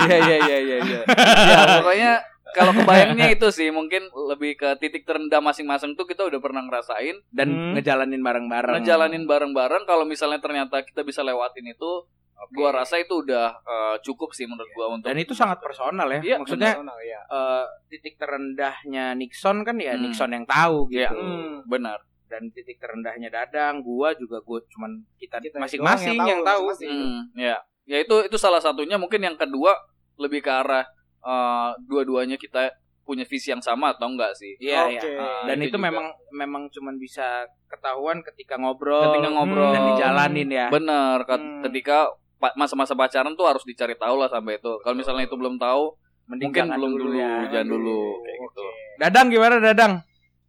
iya 0.01 0.17
iya 0.19 0.37
iya 0.39 0.59
iya 0.59 0.77
iya 0.81 1.01
ya 1.05 1.57
pokoknya 1.77 2.13
kalau 2.49 2.73
kebayangnya 2.73 3.29
itu 3.31 3.45
sih 3.49 3.69
mungkin 3.69 4.01
lebih 4.09 4.57
ke 4.57 4.73
titik 4.79 5.05
terendah 5.05 5.39
masing-masing 5.39 5.93
tuh 5.95 6.05
kita 6.05 6.25
udah 6.25 6.39
pernah 6.39 6.63
ngerasain 6.63 7.21
dan 7.29 7.49
Hmm. 7.49 7.73
ngejalanin 7.75 8.19
bareng-bareng 8.19 8.75
ngejalanin 8.79 9.25
bareng-bareng 9.25 9.85
kalau 9.85 10.03
misalnya 10.03 10.39
ternyata 10.39 10.81
kita 10.81 11.03
bisa 11.03 11.21
lewatin 11.21 11.67
itu 11.67 12.09
gua 12.51 12.71
rasa 12.73 12.97
itu 12.97 13.13
udah 13.19 13.51
eh, 13.61 13.97
cukup 14.01 14.31
sih 14.31 14.47
menurut 14.47 14.71
gua 14.73 14.87
untuk 14.91 15.07
dan 15.07 15.19
itu 15.19 15.35
sangat 15.35 15.59
personal 15.59 16.09
ya 16.09 16.21
Iya, 16.25 16.37
maksudnya 16.39 16.73
Personal, 16.73 16.99
ya. 16.99 17.21
eh, 17.21 17.65
titik 17.89 18.15
terendahnya 18.17 19.13
Nixon 19.13 19.61
kan 19.63 19.77
ya 19.77 19.93
Hmm. 19.93 20.03
Nixon 20.03 20.31
yang 20.33 20.47
tahu 20.47 20.89
gitu 20.89 21.05
Iya. 21.05 21.11
Hmm. 21.13 21.67
benar 21.67 22.01
dan 22.29 22.53
titik 22.53 22.77
terendahnya 22.79 23.33
Dadang 23.33 23.81
gua 23.81 24.13
juga 24.15 24.39
gua 24.45 24.61
cuman 24.69 25.03
kita, 25.17 25.41
Kita 25.41 25.59
masing-masing 25.59 26.17
yang 26.21 26.29
yang 26.29 26.41
tahu, 26.45 26.49
tahu, 26.49 26.63
masing-masing. 26.71 27.09
Hmm, 27.09 27.21
ya. 27.35 27.57
Ya 27.89 27.97
itu 28.05 28.17
itu 28.29 28.37
salah 28.37 28.61
satunya. 28.61 29.01
Mungkin 29.01 29.25
yang 29.25 29.35
kedua 29.35 29.73
lebih 30.21 30.45
ke 30.45 30.53
arah 30.53 30.85
eh, 31.19 31.71
dua-duanya 31.89 32.37
kita 32.37 32.69
punya 33.03 33.25
visi 33.25 33.49
yang 33.49 33.65
sama 33.65 33.97
atau 33.97 34.13
enggak 34.13 34.37
sih? 34.37 34.53
Iya, 34.61 34.85
Oke. 34.85 34.93
iya. 35.01 35.17
Ah, 35.17 35.49
dan 35.49 35.57
itu 35.65 35.73
itu, 35.73 35.81
juga. 35.81 35.89
memang 35.89 36.07
memang 36.37 36.63
cuman 36.69 36.95
bisa 37.01 37.49
ketahuan 37.67 38.21
ketika 38.21 38.61
ngobrol. 38.61 39.09
Ketika 39.09 39.33
ngobrol. 39.33 39.73
Dan 39.73 39.83
dijalanin 39.97 40.49
ya. 40.53 40.67
Bener 40.69 41.25
Hmm. 41.25 41.65
ketika 41.65 42.13
masa-masa 42.55 42.95
pacaran 42.95 43.35
tuh 43.35 43.49
harus 43.49 43.65
dicari 43.65 43.97
tahu 43.97 44.21
lah 44.21 44.29
sampai 44.29 44.61
itu. 44.61 44.77
Kalau 44.85 44.95
misalnya 44.95 45.25
itu 45.27 45.35
belum 45.35 45.57
tahu 45.57 45.97
Mending 46.29 46.53
mungkin 46.53 46.65
belum 46.77 46.93
dulu, 46.93 47.17
ya. 47.17 47.49
jangan 47.49 47.69
dulu 47.73 48.01
kayak 48.21 48.37
gitu. 48.45 48.65
Dadang 49.01 49.27
gimana 49.33 49.57
Dadang 49.65 49.93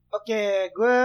Oke, 0.10 0.74
gue 0.74 0.98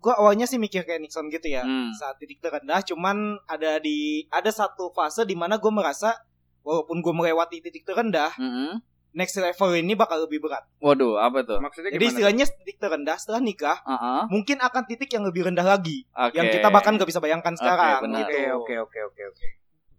gue 0.00 0.12
awalnya 0.16 0.48
sih 0.48 0.56
mikir 0.56 0.82
kayak 0.82 1.04
Nixon 1.04 1.28
gitu 1.28 1.44
ya. 1.46 1.60
Hmm. 1.60 1.92
Saat 1.92 2.16
titik 2.16 2.40
terendah, 2.40 2.80
cuman 2.80 3.36
ada 3.44 3.76
di 3.76 4.24
ada 4.32 4.48
satu 4.48 4.88
fase 4.90 5.28
di 5.28 5.36
mana 5.36 5.60
gue 5.60 5.68
merasa 5.68 6.16
walaupun 6.64 6.98
gue 6.98 7.12
melewati 7.12 7.60
titik 7.60 7.84
terendah, 7.84 8.32
Mm-mm. 8.34 8.80
next 9.12 9.36
level 9.36 9.70
ini 9.76 9.92
bakal 9.92 10.24
lebih 10.24 10.40
berat. 10.40 10.64
Waduh, 10.80 11.20
apa 11.20 11.44
tuh? 11.44 11.60
Maksudnya 11.60 11.94
Jadi 11.94 12.04
istilahnya 12.08 12.44
titik 12.48 12.80
terendah 12.80 13.20
setelah 13.20 13.38
nikah 13.38 13.78
Heeh. 13.84 14.20
mungkin 14.32 14.56
akan 14.58 14.82
titik 14.88 15.12
yang 15.12 15.22
lebih 15.28 15.46
rendah 15.46 15.62
lagi 15.62 16.08
Oke. 16.10 16.34
yang 16.34 16.48
kita 16.48 16.72
bahkan 16.72 16.96
gak 16.96 17.06
bisa 17.06 17.20
bayangkan 17.20 17.54
sekarang 17.54 18.08
gitu. 18.08 18.34
Oke, 18.34 18.42
oke, 18.50 18.74
oke, 18.88 18.98
oke, 19.12 19.22
oke. 19.36 19.46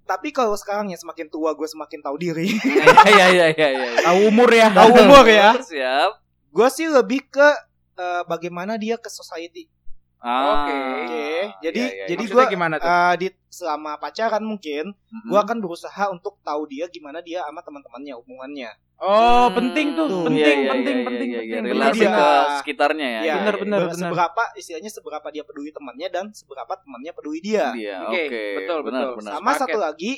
Tapi 0.07 0.31
kalau 0.31 0.55
sekarang 0.55 0.87
ya 0.89 0.97
semakin 0.97 1.27
tua 1.27 1.51
gue 1.51 1.67
semakin 1.67 1.99
tahu 1.99 2.15
diri, 2.15 2.47
Iya 3.11 3.25
iya 3.31 3.45
iya 3.53 3.67
iya. 3.69 3.89
Tahu 4.01 4.17
umur 4.31 4.49
ya. 4.49 4.67
tahu 4.71 4.91
umur 5.03 5.25
ya. 5.27 5.51
Siap. 5.59 6.11
Gue 6.51 6.67
sih 6.71 6.87
lebih 6.87 7.27
ke 7.27 7.47
eh, 7.97 8.23
bagaimana 8.23 8.77
dia 8.77 8.95
ke 8.95 9.09
society. 9.09 9.65
Ah, 10.17 10.65
Oke. 10.65 10.73
Oke, 10.97 11.27
jadi 11.61 11.77
iya, 11.79 11.93
iya. 11.93 12.05
jadi 12.09 12.23
Maksudnya 12.25 12.41
gue 12.41 12.53
gimana 12.57 12.75
tuh? 12.77 12.89
di 13.15 13.27
selama 13.47 14.01
pacaran 14.01 14.41
mungkin 14.41 14.89
Mm-mm. 14.89 15.29
gue 15.29 15.39
akan 15.39 15.57
berusaha 15.61 16.09
untuk 16.09 16.41
tahu 16.41 16.65
dia 16.65 16.89
gimana 16.89 17.21
dia 17.21 17.45
sama 17.45 17.61
teman-temannya 17.61 18.17
hubungannya. 18.17 18.73
Oh, 18.97 19.45
penting 19.53 19.93
tuh, 19.93 20.09
Tuh. 20.09 20.25
penting, 20.25 20.41
Iya, 20.41 20.57
iya, 20.57 20.71
penting, 20.73 20.95
iya, 20.97 21.05
penting, 21.05 21.29
iya, 21.29 21.41
iya. 21.45 21.55
penting. 21.61 21.69
Relasi 21.69 22.01
Dia- 22.01 22.17
ke 22.17 22.27
sekitarnya 22.57 23.07
ya. 23.07 23.21
Ya, 23.21 23.33
benar, 23.37 23.55
benar, 23.61 23.79
benar. 23.85 24.09
Seberapa 24.09 24.43
istilahnya 24.57 24.89
seberapa 24.89 25.27
dia 25.29 25.43
peduli 25.45 25.69
temannya 25.69 26.07
dan 26.09 26.25
seberapa 26.33 26.73
temannya 26.73 27.13
peduli 27.13 27.37
dia. 27.37 27.77
Iya, 27.77 28.09
Oke, 28.09 28.21
oke. 28.25 28.43
betul, 28.57 28.79
benar, 28.81 29.01
betul. 29.05 29.17
benar. 29.21 29.31
Sama 29.37 29.49
sepaket. 29.53 29.61
satu 29.61 29.77
lagi 29.77 30.11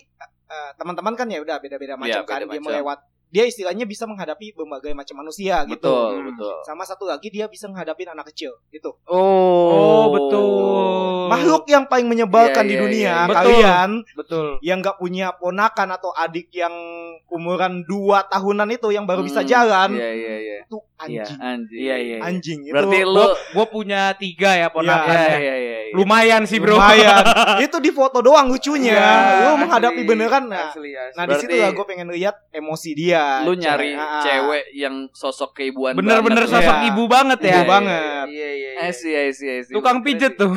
eh, 0.48 0.72
teman-teman 0.80 1.13
kan 1.13 1.28
ya 1.28 1.39
udah 1.44 1.60
beda-beda 1.60 2.00
macam 2.00 2.24
kan 2.24 2.39
beda 2.39 2.48
dia 2.48 2.52
macam. 2.56 2.68
melewat 2.72 3.00
dia 3.30 3.46
istilahnya 3.46 3.86
bisa 3.86 4.04
menghadapi 4.04 4.54
berbagai 4.54 4.92
macam 4.92 5.22
manusia 5.22 5.62
gitu. 5.63 5.78
Betul, 5.78 6.10
Hmm. 6.18 6.28
betul. 6.34 6.54
Sama 6.65 6.84
satu 6.84 7.06
lagi 7.06 7.30
dia 7.30 7.46
bisa 7.46 7.70
menghadapi 7.70 8.10
anak 8.10 8.34
kecil 8.34 8.58
gitu. 8.70 8.98
Oh, 9.06 10.10
betul. 10.10 11.30
Makhluk 11.30 11.63
yang 11.70 11.86
paling 11.86 12.10
menyebalkan 12.10 12.65
Iya, 12.65 12.70
di 12.70 12.74
iya, 12.74 12.82
dunia 12.82 13.06
iya, 13.06 13.22
iya. 13.22 13.36
kalian 13.38 13.89
Betul. 14.18 14.48
yang 14.65 14.78
nggak 14.82 14.98
punya 14.98 15.28
ponakan 15.32 15.89
atau 15.94 16.10
adik 16.10 16.50
yang 16.50 16.74
umuran 17.30 17.86
2 17.86 18.26
tahunan 18.26 18.65
itu 18.74 18.89
yang 18.89 19.06
baru 19.06 19.22
bisa 19.22 19.46
Hmm, 19.46 19.50
jalan 19.50 19.89
Iya, 19.94 20.10
iya, 20.10 20.36
iya. 20.36 20.58
itu 20.65 20.78
anjing. 20.98 21.38
Anjing. 21.38 21.80
Iya, 21.80 21.96
iya. 22.02 22.18
Anjing 22.26 22.60
itu. 22.65 22.74
Berarti 22.74 23.00
lu 23.06 23.13
Gua, 23.13 23.28
gua 23.54 23.65
punya 23.70 24.02
tiga 24.18 24.58
ya 24.58 24.68
ponakan 24.68 25.06
Iya, 25.13 25.22
ya. 25.22 25.38
iya, 25.38 25.56
iya, 25.56 25.78
iya. 25.86 25.94
Lumayan 25.94 26.44
sih, 26.46 26.58
Bro. 26.58 26.74
Lumayan. 26.74 27.22
itu 27.65 27.78
di 27.78 27.92
foto 27.94 28.20
doang 28.20 28.50
lucunya. 28.50 28.98
Iya, 28.98 29.13
lu 29.46 29.62
menghadapi 29.62 30.02
asli, 30.02 30.10
beneran 30.10 30.44
nah. 30.50 30.74
Asli, 30.74 30.92
asli. 30.92 31.13
Nah, 31.13 31.24
di 31.26 31.36
situ 31.38 31.54
lah 31.56 31.70
gue 31.70 31.86
pengen 31.86 32.10
lihat 32.10 32.36
emosi 32.50 32.89
dia. 32.98 33.18
Lu 33.41 33.53
nyari 33.53 33.91
Ah, 33.93 34.19
cewek 34.19 34.63
yang 34.73 34.95
sosok 35.12 35.53
keibuan 35.53 35.93
Bener-bener 35.93 36.43
banget. 36.43 36.55
sosok 36.55 36.75
Iya. 36.75 36.88
ibu 36.88 37.03
banget 37.05 37.39
ya. 37.41 37.55
Ibu 37.55 37.63
banget. 37.65 38.25
Iya, 38.27 38.49
iya. 38.51 38.69
I 38.79 38.91
see, 38.91 39.12
I 39.12 39.29
see, 39.29 39.49
I 39.49 39.62
see. 39.62 39.73
Tukang 39.73 39.99
pijet 39.99 40.34
tuh. 40.34 40.51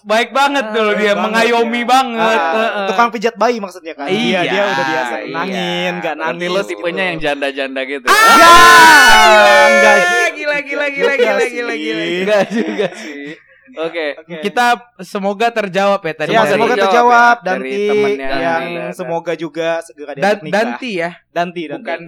Baik 0.00 0.30
banget 0.30 0.64
tuh 0.70 0.88
Ah, 0.88 0.96
dia, 0.96 1.12
mengayomi 1.12 1.82
ya. 1.82 1.86
banget. 1.86 2.40
Ah, 2.40 2.86
tukang 2.86 3.08
pijat 3.10 3.34
bayi 3.34 3.58
maksudnya 3.58 3.92
kan. 3.92 4.06
Iya, 4.06 4.40
dia 4.42 4.62
udah 4.64 4.84
biasa 4.86 5.14
iya. 5.20 5.34
nangin, 5.34 5.92
nggak 5.98 6.14
Berarti 6.14 6.38
nangis. 6.38 6.48
lu 6.54 6.62
tipenya 6.64 6.88
gitu. 6.96 7.08
yang 7.08 7.18
janda-janda 7.20 7.82
gitu. 7.84 8.06
Ya, 8.06 8.14
Ah, 8.14 9.66
enggak 9.66 9.96
gila, 10.34 10.58
gila, 10.60 10.86
gila, 10.88 11.12
gila, 11.14 11.44
gila, 11.46 11.74
gila. 11.74 12.02
Enggak 12.04 12.42
juga 12.48 12.86
sih. 12.94 13.34
Oke. 13.78 14.06
Oke. 14.18 14.36
Kita 14.42 14.66
semoga 15.00 15.46
terjawab 15.48 16.00
ya 16.02 16.14
tadi. 16.14 16.30
Ya, 16.34 16.42
Semoga 16.42 16.50
semoga 16.50 16.74
terjawab 16.74 16.88
terjawab 16.88 17.36
ya, 17.38 17.46
dan 17.46 17.58
dari 17.58 17.74
yang 18.18 18.62
dan- 18.74 18.92
semoga 18.92 19.32
juga 19.34 19.68
segera 19.80 20.10
diajak 20.12 20.42
nikah. 20.42 20.54
Danti 20.54 20.90
ya, 20.98 21.10
Danti, 21.30 21.62
Danti. 21.70 21.82
bukan 21.82 21.98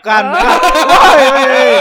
bukan. 0.00 0.24
Woi, 0.32 1.24
woi, 1.28 1.44
woi. 1.46 1.72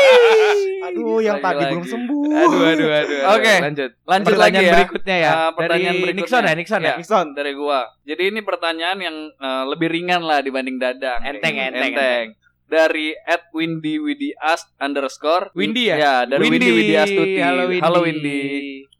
Aduh, 0.89 1.21
yang 1.21 1.37
tadi 1.37 1.63
belum 1.69 1.85
sembuh. 1.85 2.23
Aduh, 2.33 2.61
aduh, 2.65 2.89
aduh. 2.89 2.89
aduh. 2.89 3.19
Oke. 3.37 3.53
lanjut. 3.61 3.91
Lanjut 4.03 4.27
Pertanyaan 4.33 4.41
lagi 4.57 4.65
ya. 4.65 4.73
berikutnya 4.73 5.15
ya. 5.15 5.29
Ah, 5.29 5.49
pertanyaan 5.53 5.93
Dari 5.93 6.01
berikutnya. 6.01 6.25
Nixon 6.25 6.43
ya, 6.43 6.53
Nixon 6.57 6.81
ya. 6.81 6.87
Ya. 6.89 6.95
Nixon. 6.97 7.25
dari 7.31 7.51
gua. 7.53 7.79
Jadi 8.03 8.23
ini 8.25 8.39
pertanyaan 8.41 8.97
yang 8.97 9.15
eh, 9.29 9.63
lebih 9.69 9.87
ringan 9.87 10.21
lah 10.25 10.39
dibanding 10.41 10.81
dadang. 10.81 11.21
Enteng, 11.21 11.55
enteng, 11.55 11.93
enteng. 11.93 12.25
Dari 12.69 13.13
at 13.25 13.49
Windy 13.49 13.97
Windy 13.97 14.29
Ast 14.37 14.69
underscore 14.77 15.49
Windy 15.57 15.89
ya? 15.89 15.95
Ya 15.97 16.15
dari 16.29 16.45
Windy 16.45 16.69
Windy, 16.69 16.93
Astuti. 16.97 17.39
Halo 17.41 17.63
Windy. 17.65 17.81
Halo 17.81 17.99
Windy. 18.05 18.41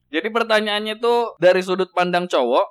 Jadi 0.10 0.28
pertanyaannya 0.34 0.96
tuh 0.98 1.38
dari 1.38 1.62
sudut 1.62 1.94
pandang 1.94 2.26
cowok, 2.26 2.66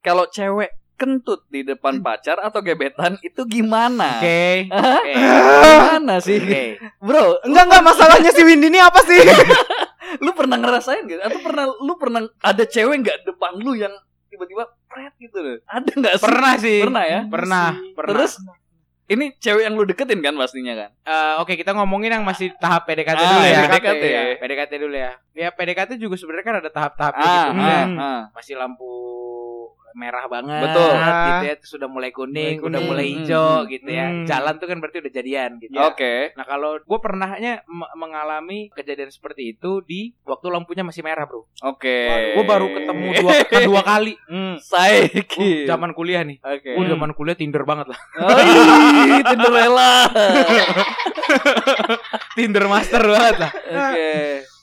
kalau 0.00 0.24
cewek 0.32 0.72
kentut 1.00 1.48
di 1.48 1.64
depan 1.64 2.04
pacar 2.04 2.36
atau 2.44 2.60
gebetan 2.60 3.16
itu 3.24 3.44
gimana? 3.48 4.20
Oke. 4.20 4.68
Hah? 4.68 5.00
Oke. 5.00 5.12
Gimana 5.16 6.14
sih, 6.20 6.36
Oke. 6.40 6.64
bro? 7.00 7.40
Enggak 7.44 7.64
enggak 7.68 7.84
masalahnya 7.88 8.30
si 8.36 8.42
Windy 8.44 8.68
ini 8.68 8.80
apa 8.80 9.00
sih? 9.04 9.20
Lu 10.24 10.36
pernah 10.36 10.60
ngerasain 10.60 11.08
gak? 11.08 11.22
Atau 11.22 11.40
pernah 11.40 11.64
lu 11.70 11.94
pernah 11.94 12.20
ada 12.42 12.64
cewek 12.66 13.06
nggak 13.06 13.18
depan 13.30 13.62
lu 13.62 13.78
yang 13.78 13.94
tiba-tiba 14.26 14.66
pret 14.90 15.14
gitu 15.22 15.38
loh? 15.38 15.56
Ada 15.70 15.90
nggak 15.94 16.14
sih? 16.18 16.24
Pernah 16.26 16.52
sih. 16.58 16.78
Pernah 16.82 17.04
ya? 17.06 17.20
Pernah. 17.30 17.68
Pernah. 17.94 18.10
Terus 18.10 18.32
ini 19.10 19.34
cewek 19.34 19.62
yang 19.62 19.74
lu 19.74 19.82
deketin 19.82 20.20
kan 20.20 20.32
pastinya 20.32 20.74
kan? 20.76 20.90
Eh, 21.02 21.32
oke 21.36 21.52
kita 21.52 21.74
ngomongin 21.74 22.10
yang 22.12 22.22
masih 22.22 22.54
tahap 22.56 22.86
PDKT 22.86 23.18
Ah, 23.18 23.26
dulu 23.28 23.42
ya. 23.44 23.60
PDKT. 23.66 24.04
ya. 24.06 24.22
PDKT 24.38 24.72
dulu 24.78 24.94
ya. 24.94 25.10
Ya 25.32 25.48
PDKT 25.50 25.90
juga 25.96 26.14
sebenarnya 26.14 26.46
kan 26.46 26.56
ada 26.56 26.70
tahap-tahapnya 26.70 27.18
Ah, 27.20 27.34
gitu. 27.34 27.42
ah, 27.42 27.52
Misalnya 27.52 27.82
ah. 27.98 28.22
masih 28.30 28.54
lampu 28.54 28.90
merah 29.92 30.24
banget 30.26 30.60
Betul. 30.64 30.90
gitu 30.92 31.44
ya 31.44 31.54
terus 31.56 31.70
sudah 31.70 31.86
mulai 31.86 32.08
kuning, 32.10 32.56
Mulai 32.56 32.62
udah 32.62 32.76
kuning. 32.76 32.86
mulai 32.86 33.06
Hmm, 33.06 33.12
hijau 33.18 33.48
hmm, 33.56 33.66
gitu 33.68 33.88
ya 33.88 34.06
hmm. 34.06 34.24
jalan 34.24 34.52
tuh 34.56 34.66
kan 34.66 34.76
berarti 34.76 34.96
udah 34.98 35.12
jadian 35.12 35.50
gitu 35.58 35.76
Oke. 35.76 36.14
nah 36.32 36.44
kalau 36.44 36.70
gue 36.78 36.98
pernahnya 36.98 37.52
mengalami 37.94 38.68
kejadian 38.70 39.08
seperti 39.08 39.50
itu 39.50 39.80
di 39.80 40.12
waktu 40.22 40.46
lampunya 40.48 40.80
masih 40.80 41.00
merah 41.00 41.22
bro 41.22 41.44
Oke. 41.60 42.34
gue 42.34 42.44
baru 42.44 42.66
ketemu 42.68 43.04
dua 43.16 43.32
kedua 43.52 43.80
kali 43.82 44.12
Hmm. 44.22 44.54
Saiki. 44.58 45.64
Uh, 45.64 45.66
zaman 45.66 45.90
kuliah 45.90 46.20
nih 46.20 46.36
Oke. 46.40 46.72
Gue 46.72 46.84
zaman 46.86 47.10
kuliah 47.12 47.34
Tinder 47.34 47.62
banget 47.62 47.88
lah 47.88 47.98
ih, 49.10 49.22
Cinderella. 49.22 49.92
Tinder 52.34 52.64
master 52.66 53.02
banget 53.02 53.36
lah 53.38 53.50
Oke. 53.52 54.10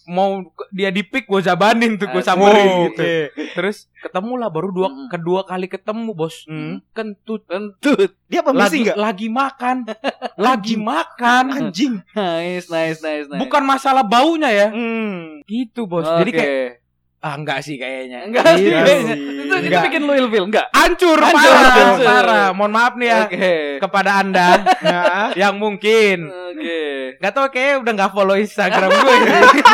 Mau 0.08 0.40
dia 0.70 0.88
di 0.88 1.02
pick 1.02 1.24
gue 1.24 1.40
jabanin 1.40 1.96
tuh 1.96 2.08
gue 2.08 2.18
Asik. 2.18 2.32
samperin 2.32 2.66
Oh, 2.66 2.80
gitu 2.88 3.00
oke. 3.00 3.16
terus 3.54 3.78
ketemu 3.98 4.34
lah 4.36 4.48
baru 4.48 4.70
dua 4.70 4.88
Mm. 4.88 5.08
kedua 5.10 5.42
kali 5.44 5.68
ketemu 5.68 6.10
bos 6.12 6.36
Hmm. 6.44 6.80
kentut 6.90 7.44
Kentut. 7.44 8.16
Dia 8.26 8.40
permisi 8.40 8.64
lagi 8.64 8.80
enggak? 8.82 8.98
lagi 8.98 9.28
makan 9.28 9.78
lagi 10.48 10.76
makan 10.76 11.44
Anjing. 11.50 11.94
Nice, 12.16 12.68
nice, 12.68 13.00
nice, 13.00 13.28
nice. 13.28 13.38
bukan 13.38 13.62
masalah 13.62 14.02
baunya 14.02 14.48
ya 14.48 14.68
Hmm. 14.70 15.44
gitu 15.44 15.84
bos 15.84 16.04
Oke. 16.04 16.18
jadi 16.18 16.32
kayak 16.34 16.70
ah 17.28 17.36
enggak 17.36 17.60
sih 17.60 17.76
kayaknya 17.76 18.24
enggak 18.24 18.56
sih 18.56 18.64
Gitu. 18.64 18.78
kayaknya. 18.78 19.16
Itu, 19.18 19.26
itu 19.44 19.54
Enggak. 19.68 19.84
bikin 19.86 20.02
lu 20.02 20.14
ilfil 20.16 20.46
enggak? 20.46 20.68
hancur, 20.72 21.18
Hancur, 21.18 21.52
parah, 21.52 21.74
hancur. 21.76 22.06
parah. 22.06 22.48
mohon 22.54 22.72
maaf 22.72 22.94
nih 22.96 23.08
ya 23.10 23.20
Oke. 23.22 23.54
kepada 23.80 24.12
anda 24.18 24.50
Ya. 24.86 25.02
yang 25.38 25.56
mungkin 25.58 26.18
Oke. 26.24 26.80
nggak 27.18 27.32
tahu 27.32 27.46
kayaknya 27.50 27.76
udah 27.78 27.94
nggak 27.94 28.12
follow 28.12 28.36
Instagram 28.36 28.90
gue 28.90 29.16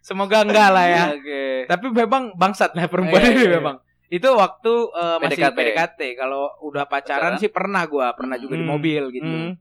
semoga 0.00 0.38
enggak 0.40 0.68
lah 0.68 0.86
ya 0.86 1.04
Oke. 1.12 1.66
tapi 1.66 1.86
memang 1.90 2.22
bangsat 2.32 2.72
lah 2.72 2.86
perempuan 2.86 3.20
Iya, 3.20 3.30
ini 3.32 3.42
iya. 3.42 3.52
memang 3.56 3.76
itu 4.06 4.28
waktu 4.28 4.72
eh, 4.94 5.16
masih 5.18 5.34
PDKT. 5.42 5.56
PDKT, 5.58 6.00
kalau 6.14 6.46
udah 6.62 6.86
pacaran 6.86 7.34
Pacaran? 7.34 7.42
sih 7.42 7.50
pernah 7.50 7.82
gua 7.84 8.14
pernah 8.14 8.36
juga 8.36 8.54
di 8.54 8.62
Hmm. 8.62 8.70
mobil 8.70 9.02
gitu 9.10 9.26
Hmm. 9.26 9.58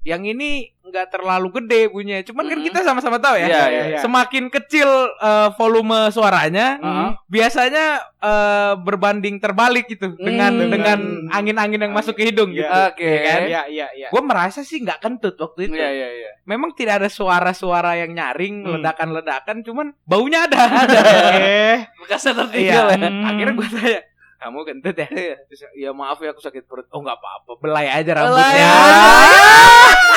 Yang 0.00 0.22
ini 0.22 0.72
nggak 0.80 1.12
terlalu 1.12 1.52
gede 1.54 1.80
bunyinya 1.86 2.24
cuman 2.24 2.48
kan 2.48 2.56
Hmm. 2.56 2.64
kita 2.64 2.78
sama-sama 2.80 3.18
tahu 3.18 3.36
ya 3.36 3.44
Iya, 3.44 3.64
iya, 3.68 3.82
iya. 3.88 3.98
semakin 4.00 4.48
kecil 4.48 4.88
eh, 5.12 5.48
volume 5.52 6.08
suaranya 6.08 6.80
Heeh. 6.80 7.08
biasanya 7.28 7.86
eh, 8.16 8.72
berbanding 8.78 9.36
terbalik 9.36 9.84
gitu 9.86 10.16
dengan 10.16 10.48
Hmm. 10.50 10.70
dengan 10.70 10.98
angin-angin 11.28 11.76
yang 11.78 11.92
masuk 11.92 12.14
ke 12.14 12.24
hidung 12.24 12.50
Iya. 12.50 12.56
gitu 12.58 12.78
Oke. 12.88 13.04
Ya 13.04 13.20
kan? 13.22 13.40
Iya, 13.44 13.62
iya, 13.68 13.86
iya. 13.92 14.08
gue 14.08 14.22
merasa 14.22 14.62
sih 14.62 14.80
nggak 14.80 14.98
kentut 14.98 15.36
waktu 15.36 15.68
itu 15.68 15.76
Iya, 15.76 15.90
iya, 15.92 16.08
iya. 16.10 16.30
memang 16.42 16.72
tidak 16.72 17.04
ada 17.04 17.08
suara-suara 17.08 17.92
yang 17.98 18.10
nyaring 18.10 18.64
Hmm. 18.64 18.72
ledakan-ledakan 18.74 19.60
cuman 19.60 19.86
baunya 20.02 20.48
ada 20.48 20.56
Eh, 21.36 21.78
Bekasnya 22.00 22.32
iya 22.32 22.38
tertinggal 22.40 22.86
ya. 22.88 22.98
Hmm. 23.04 23.24
akhirnya 23.24 23.54
gue 23.54 23.68
tanya 23.68 24.00
kamu 24.38 24.58
kentut 24.64 24.94
ya 24.94 25.06
Terus, 25.44 25.60
ya 25.74 25.90
maaf 25.90 26.16
ya 26.16 26.30
aku 26.30 26.38
sakit 26.38 26.64
perut 26.64 26.86
oh 26.88 27.00
nggak 27.00 27.14
apa-apa 27.14 27.50
belai 27.58 27.86
aja 27.88 28.10
rambutnya 28.14 28.70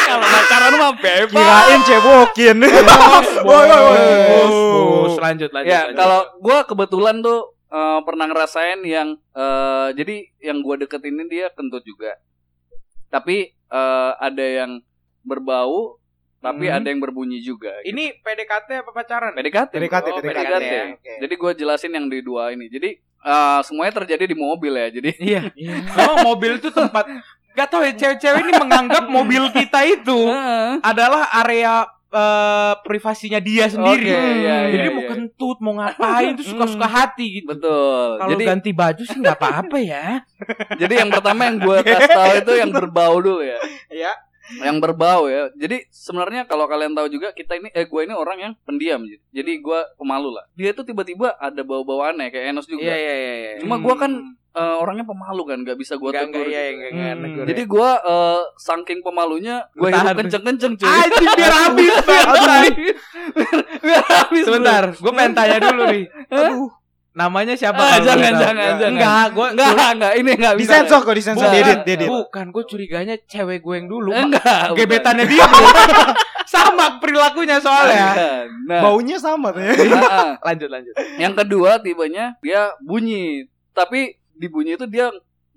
Kalau 0.02 0.28
pacaran 0.28 0.74
mah 0.76 0.94
bebas. 0.94 1.32
kirain 1.32 1.82
cebokin. 1.82 2.58
bos, 3.48 4.52
bos, 5.00 5.16
lanjut 5.18 5.50
lanjut 5.50 5.72
Ya, 5.72 5.88
kalau 5.94 6.28
gua 6.38 6.64
kebetulan 6.64 7.22
tuh 7.22 7.56
eh, 7.66 8.00
pernah 8.04 8.28
ngerasain 8.28 8.84
yang 8.84 9.16
eh, 9.16 9.88
jadi 9.94 10.16
yang 10.44 10.60
gua 10.60 10.76
deketin 10.76 11.16
ini 11.16 11.32
dia 11.32 11.48
kentut 11.50 11.82
juga. 11.82 12.20
Tapi 13.08 13.38
eh, 13.56 14.12
ada 14.20 14.44
yang 14.44 14.84
berbau, 15.22 15.96
tapi 16.38 16.68
Hmm. 16.68 16.76
ada 16.76 16.88
yang 16.88 17.00
berbunyi 17.00 17.40
juga. 17.40 17.72
ini 17.82 18.12
PDKT 18.18 18.84
apa 18.84 18.92
pacaran 18.92 19.32
PDKT. 19.32 19.72
PDKT, 19.72 20.08
Oh, 20.10 20.18
PDKT. 20.18 20.36
PDKT. 20.36 20.66
ya. 20.68 20.84
Oke. 20.92 21.14
Jadi 21.22 21.34
gua 21.38 21.52
jelasin 21.54 21.92
yang 21.94 22.08
di 22.08 22.20
dua 22.20 22.52
ini. 22.52 22.68
Jadi 22.68 23.00
eh, 23.22 23.60
semuanya 23.66 23.94
terjadi 24.04 24.24
di 24.30 24.38
mobil 24.38 24.74
ya. 24.74 24.88
Jadi 24.90 25.10
iya 25.22 25.42
memang 25.98 26.26
mobil 26.26 26.58
itu 26.58 26.70
tempat 26.74 27.06
Gak 27.52 27.68
tau 27.68 27.84
ya 27.84 27.92
cewek-cewek 27.92 28.48
ini 28.48 28.54
menganggap 28.56 29.12
mobil 29.12 29.52
kita 29.52 29.84
itu 29.84 30.32
adalah 30.80 31.28
area 31.44 31.84
eh, 32.12 32.74
privasinya 32.80 33.44
dia 33.44 33.68
sendiri. 33.68 34.08
Oke, 34.08 34.32
iya, 34.40 34.58
Jadi 34.72 34.88
iya, 34.88 34.96
mau 34.96 35.04
iya. 35.04 35.12
kentut, 35.12 35.58
mau 35.60 35.74
ngapain 35.76 36.32
tuh 36.40 36.48
suka-suka 36.48 36.88
hati 36.88 37.44
gitu. 37.44 37.52
betul. 37.52 38.08
Kalau 38.24 38.32
Jadi 38.32 38.44
ganti 38.48 38.72
baju 38.72 39.04
sih 39.04 39.18
nggak 39.20 39.36
apa-apa 39.36 39.78
ya. 39.84 40.24
jadi 40.82 40.94
yang 41.04 41.10
pertama 41.12 41.42
yang 41.52 41.58
gua 41.60 41.84
kasih 41.84 42.08
tahu 42.08 42.34
itu 42.40 42.54
yang 42.56 42.72
berbau 42.72 43.20
dulu 43.20 43.44
ya. 43.44 43.60
Iya. 43.92 44.12
Yang 44.60 44.78
berbau 44.84 45.32
ya. 45.32 45.48
Jadi 45.56 45.88
sebenarnya 45.88 46.44
kalau 46.44 46.68
kalian 46.68 46.92
tahu 46.92 47.08
juga 47.08 47.32
kita 47.32 47.56
ini 47.56 47.72
eh 47.72 47.88
gue 47.88 48.02
ini 48.04 48.12
orang 48.12 48.38
yang 48.40 48.54
pendiam 48.68 49.00
gitu. 49.08 49.24
Jadi 49.32 49.52
gue 49.64 49.80
pemalu 49.96 50.36
lah. 50.36 50.46
Dia 50.60 50.76
tuh 50.76 50.84
tiba-tiba 50.84 51.40
ada 51.40 51.62
bau-bau 51.64 52.04
aneh 52.04 52.28
kayak 52.28 52.52
Enos 52.52 52.68
juga. 52.68 52.92
Iya 52.92 52.98
iya 52.98 53.14
iya. 53.16 53.34
iya. 53.38 53.52
Cuma 53.64 53.80
gue 53.80 53.96
kan 53.96 54.12
eh, 54.52 54.76
orangnya 54.84 55.08
pemalu 55.08 55.44
kan, 55.48 55.58
nggak 55.64 55.78
bisa 55.80 55.96
gue 55.96 56.12
tegur. 56.12 56.28
enggak 56.28 56.46
iya 56.52 56.62
gitu. 56.68 56.76
enggak 56.76 56.92
enggak 56.92 57.30
Hmm. 57.32 57.48
Jadi 57.48 57.64
gue 57.64 57.90
eh, 58.04 58.42
saking 58.60 59.00
pemalunya 59.00 59.56
gue 59.72 59.88
hidup 59.88 60.18
kenceng-kenceng 60.20 60.74
cuy. 60.76 60.90
Anjing 60.92 61.30
biar 61.40 61.54
habis 61.56 61.94
biar 62.04 62.28
habis. 62.28 62.96
Biar 63.82 64.06
habis. 64.06 64.44
Sebentar, 64.46 64.84
gue 64.94 65.12
pengen 65.16 65.34
tanya 65.34 65.58
dulu 65.58 65.84
nih. 65.90 66.04
Aduh. 66.30 66.81
Namanya 67.12 67.60
siapa? 67.60 67.76
Ah, 67.78 68.00
jangan, 68.00 68.32
jangan, 68.40 68.72
jangan. 68.80 68.92
Enggak, 68.96 69.26
gue 69.36 69.48
Enggak, 69.52 69.90
enggak, 69.94 70.14
ini 70.16 70.32
enggak 70.32 70.56
bisa. 70.56 70.70
Disensor 70.80 71.00
kok 71.04 71.16
disensor 71.16 71.44
Bukan. 71.44 71.84
diedit. 71.84 72.08
Bukan, 72.08 72.46
gue 72.50 72.64
curiganya 72.64 73.16
cewek 73.28 73.60
gue 73.60 73.76
yang 73.76 73.88
dulu. 73.92 74.12
Enggak. 74.16 74.72
Gebetannya 74.80 75.28
dia. 75.28 75.44
Sama 76.48 77.00
perilakunya 77.00 77.60
soalnya. 77.60 78.12
Nah, 78.68 78.82
Baunya 78.84 79.16
sama 79.16 79.52
tuh 79.52 79.64
ya. 79.64 79.72
nah, 79.88 80.36
Lanjut 80.42 80.68
lanjut. 80.68 80.94
yang 81.16 81.32
kedua 81.32 81.80
tibanya 81.80 82.36
dia 82.40 82.76
bunyi, 82.80 83.48
tapi 83.72 84.20
di 84.32 84.48
bunyi 84.48 84.76
itu 84.76 84.84
dia 84.84 85.08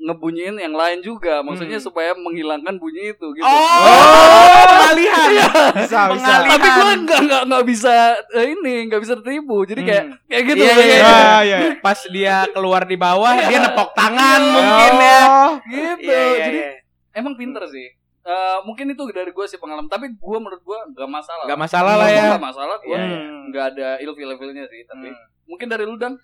ngebunyiin 0.04 0.60
yang 0.60 0.72
lain 0.72 1.00
juga, 1.00 1.40
maksudnya 1.40 1.80
Hmm. 1.80 1.86
supaya 1.88 2.12
menghilangkan 2.12 2.76
bunyi 2.76 3.10
itu 3.10 3.26
gitu. 3.32 3.40
Oh, 3.40 4.64
pengalihan. 4.68 5.28
Bisa 5.72 6.00
bisa. 6.12 6.12
Pengalihan. 6.12 6.50
Tapi 6.52 6.68
gue 6.68 6.92
nggak 7.02 7.20
nggak 7.24 7.42
nggak 7.48 7.64
bisa 7.64 7.92
eh, 8.30 8.46
ini 8.52 8.74
nggak 8.86 9.00
bisa 9.00 9.14
tertipu, 9.16 9.64
jadi 9.64 9.80
kayak 9.80 10.04
Hmm. 10.04 10.16
kayak 10.28 10.42
gitu. 10.44 10.60
Iya, 10.60 10.68
kayak 10.70 10.84
iya, 10.84 10.98
gitu. 11.00 11.08
Ah, 11.08 11.40
iya. 11.42 11.58
Pas 11.80 11.98
dia 12.06 12.36
keluar 12.52 12.82
di 12.84 12.96
bawah, 12.96 13.32
dia 13.40 13.58
nepok 13.58 13.90
tangan 13.92 14.40
Iya. 14.40 14.52
mungkin 14.52 14.92
ya. 14.94 15.22
Oh. 15.24 15.52
Gitu. 15.64 16.04
Iya, 16.04 16.20
iya, 16.20 16.44
Jadi 16.44 16.58
iya. 16.60 16.70
emang 17.14 17.34
pinter 17.34 17.64
sih. 17.66 17.88
Eh, 18.24 18.58
mungkin 18.64 18.88
itu 18.88 19.02
dari 19.08 19.30
gue 19.30 19.46
sih 19.46 19.56
pengalaman, 19.56 19.84
tapi 19.86 20.08
gue 20.08 20.38
menurut 20.38 20.60
gue 20.60 20.78
nggak 20.92 21.08
masalah. 21.10 21.44
Gak 21.44 21.60
masalah 21.60 21.94
lah 21.94 22.08
ya. 22.08 22.24
Nggak 22.32 22.44
masalah, 22.44 22.76
gue 22.78 22.96
Hmm. 22.96 23.52
nggak 23.52 23.64
ada 23.72 23.88
ilfil-ilfilnya 24.00 24.64
sih. 24.64 24.80
Tapi 24.84 25.08
Hmm. 25.08 25.24
mungkin 25.44 25.68
dari 25.68 25.84
lu 25.84 25.96
dan 25.96 26.16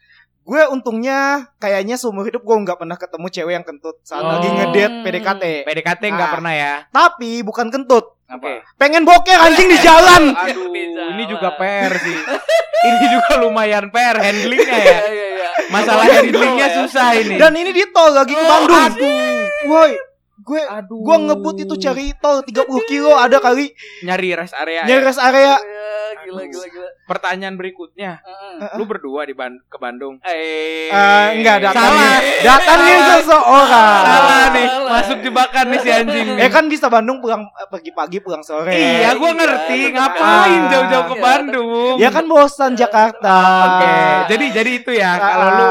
Gue 0.43 0.63
untungnya 0.67 1.19
kayaknya 1.57 1.95
seumur 1.95 2.25
hidup 2.25 2.41
gue 2.41 2.57
nggak 2.59 2.77
pernah 2.77 2.97
ketemu 2.97 3.27
cewek 3.29 3.53
yang 3.53 3.63
kentut 3.63 4.01
saat 4.03 4.21
Oh. 4.21 4.31
lagi 4.33 4.49
ngedate 4.49 4.97
PDKT. 5.01 5.45
PDKT 5.63 6.03
nggak 6.11 6.27
Ah. 6.27 6.35
pernah 6.35 6.53
ya. 6.53 6.75
Tapi 6.89 7.41
bukan 7.41 7.69
kentut, 7.69 8.19
apa? 8.25 8.65
pengen 8.75 9.05
boker 9.05 9.37
anjing 9.37 9.69
di 9.69 9.79
jalan. 9.79 10.33
Aduh, 10.43 10.73
ini 11.13 11.25
juga 11.25 11.55
PR 11.55 11.93
sih. 11.95 12.17
ini 12.89 13.07
juga 13.11 13.33
lumayan 13.39 13.89
PR 13.89 14.17
handlingnya 14.17 14.75
ya. 14.77 14.99
Iya 14.99 14.99
iya 15.07 15.27
iya. 15.31 15.49
Masalah 15.69 16.05
handlingnya 16.09 16.67
ya. 16.67 16.77
susah 16.79 17.09
ini. 17.15 17.37
Dan 17.37 17.53
ini 17.55 17.71
di 17.71 17.85
tol 17.87 18.11
lagi 18.11 18.33
ke 18.33 18.43
Bandung. 18.43 19.39
Woi, 19.63 19.93
gue 20.41 20.63
Aduh. 20.65 20.99
gue 20.99 21.17
ngebut 21.21 21.57
itu 21.61 21.75
cari 21.79 22.11
tol 22.17 22.41
30 22.41 22.59
kilo 22.89 23.13
ada 23.15 23.39
kali 23.39 23.71
nyari 24.03 24.35
rest 24.35 24.57
area. 24.57 24.83
nyari 24.83 24.99
ya. 24.99 25.07
rest 25.07 25.21
area. 25.21 25.55
Gila 26.21 26.43
gila 26.45 26.67
gila. 26.69 26.89
Pertanyaan 27.05 27.55
berikutnya, 27.55 28.13
Heeh. 28.19 28.75
lu 28.75 28.85
berdua 28.85 29.23
di 29.23 29.33
Ban- 29.33 29.63
ke 29.63 29.77
Bandung. 29.77 30.19
Eh, 30.23 30.89
Eh, 30.89 31.27
enggak 31.35 31.63
datangin 31.63 31.91
Salah. 31.93 32.19
datangin 32.41 32.99
seseorang. 33.09 34.03
Salah 34.03 34.45
nih, 34.51 34.67
masuk 34.87 35.19
jebakan 35.21 35.65
nih 35.67 35.79
si 35.79 35.89
anjing. 35.89 36.27
Eh 36.37 36.49
kan 36.49 36.65
bisa 36.67 36.87
Bandung 36.87 37.19
pulang 37.19 37.47
eh, 37.47 37.67
pergi 37.67 37.91
pagi 37.91 38.19
pulang 38.19 38.41
sore. 38.41 38.71
Iya, 38.71 39.15
gua 39.15 39.31
Iya, 39.31 39.39
ngerti. 39.39 39.79
Ngapain 39.91 40.63
jauh-jauh 40.69 41.07
ke 41.07 41.15
Iya, 41.15 41.23
Bandung? 41.23 41.95
Ya 41.97 42.09
kan 42.09 42.25
bosan 42.27 42.73
Jakarta. 42.75 43.37
Oke, 43.69 43.95
jadi 44.29 44.45
jadi 44.53 44.71
itu 44.77 44.91
ya. 44.93 45.11
Ah. 45.11 45.19
Kalau 45.21 45.49
lu 45.49 45.63
uh, 45.63 45.71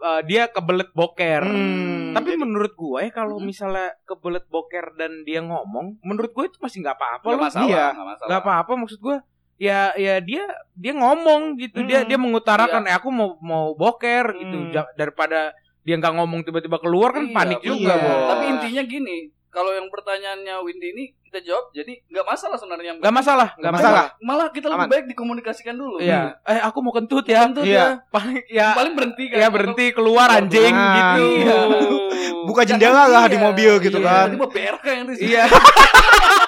uh, 0.00 0.20
dia 0.22 0.46
kebelet 0.46 0.90
boker. 0.90 1.42
Hmm. 1.42 2.10
Tapi 2.10 2.34
menurut 2.34 2.72
gue 2.72 2.98
ya 3.00 3.10
kalau 3.10 3.36
Hmm. 3.36 3.46
misalnya 3.46 3.94
kebelet 4.02 4.46
boker 4.46 4.94
dan 4.94 5.22
dia 5.22 5.38
ngomong, 5.38 5.98
menurut 6.00 6.30
gue 6.30 6.44
itu 6.46 6.58
masih 6.58 6.80
nggak 6.80 6.94
apa-apa 6.94 7.24
Nggak 7.24 7.34
loh. 7.34 7.44
masalah, 7.44 7.68
Iya. 7.68 7.86
nggak 7.88 8.06
masalah. 8.08 8.28
Nggak 8.28 8.42
apa-apa 8.42 8.72
maksud 8.76 8.98
gue. 8.98 9.16
Ya 9.58 9.90
ya 9.94 10.18
dia 10.18 10.46
dia 10.72 10.92
ngomong 10.92 11.58
gitu. 11.58 11.82
Dia 11.82 12.00
Hmm. 12.00 12.08
dia 12.08 12.16
mengutarakan 12.16 12.82
eh 12.84 12.94
aku 12.94 13.10
mau 13.10 13.34
mau 13.38 13.74
boker 13.74 14.32
gitu 14.36 14.56
Hmm. 14.56 14.70
Ja- 14.70 14.90
daripada 14.94 15.50
dia 15.82 15.94
nggak 15.94 16.14
ngomong 16.14 16.40
tiba-tiba 16.42 16.78
keluar 16.78 17.10
kan 17.10 17.24
Iya, 17.24 17.34
panik 17.34 17.60
juga, 17.60 17.90
Iya. 17.90 17.96
Bos. 17.98 18.22
Tapi 18.28 18.44
intinya 18.46 18.82
gini, 18.84 19.18
kalau 19.48 19.72
yang 19.72 19.88
pertanyaannya 19.88 20.54
Windy 20.60 20.88
ini 20.90 21.04
kita 21.22 21.42
jawab, 21.42 21.72
jadi 21.72 21.92
nggak 22.04 22.22
masalah 22.24 22.54
sebenarnya. 22.54 22.92
Nggak 22.96 23.14
masalah, 23.14 23.48
nggak 23.54 23.72
masalah. 23.74 24.04
Malah 24.18 24.48
kita 24.48 24.66
lebih 24.66 24.80
Aman. 24.80 24.92
baik 24.94 25.04
dikomunikasikan 25.08 25.74
dulu. 25.74 25.96
Iya. 25.98 26.38
Eh 26.42 26.60
aku 26.62 26.78
mau 26.78 26.92
kentut 26.92 27.24
ya. 27.24 27.42
Kentut 27.42 27.64
Iya. 27.64 27.74
ya. 27.74 27.88
Paling 28.08 28.36
ya 28.46 28.68
Paling 28.74 28.94
berhenti 28.94 29.24
kan. 29.26 29.36
ya 29.38 29.48
berhenti 29.48 29.84
keluar 29.90 30.28
anjing 30.30 30.70
Nah, 30.70 30.94
gitu. 30.94 31.24
iya. 31.36 31.56
Buka 32.44 32.62
jendela 32.62 33.04
lah 33.06 33.24
di 33.26 33.36
mobil 33.36 33.72
gitu 33.80 33.98
Iya. 33.98 34.06
kan. 34.06 34.26
Tiba 34.30 34.46
BRK 34.46 34.84
yang 34.86 35.04
di 35.04 35.14
sini. 35.16 35.28
Iya. 35.30 35.44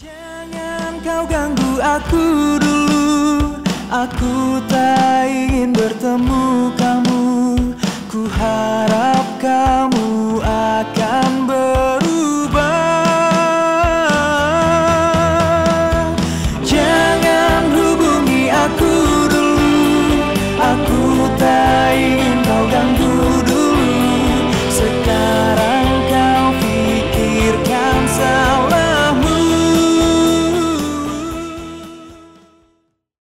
Jangan 0.00 0.96
kau 1.04 1.28
ganggu 1.28 1.76
aku 1.76 2.56
dulu. 2.56 3.52
Aku 3.92 4.56
tak 4.64 5.28
ingin 5.28 5.76
bertemu 5.76 6.72
kamu. 6.72 7.24
Ku 8.08 8.24
harap 8.32 9.28
kamu 9.36 10.40
akan 10.40 11.44
ber 11.44 11.99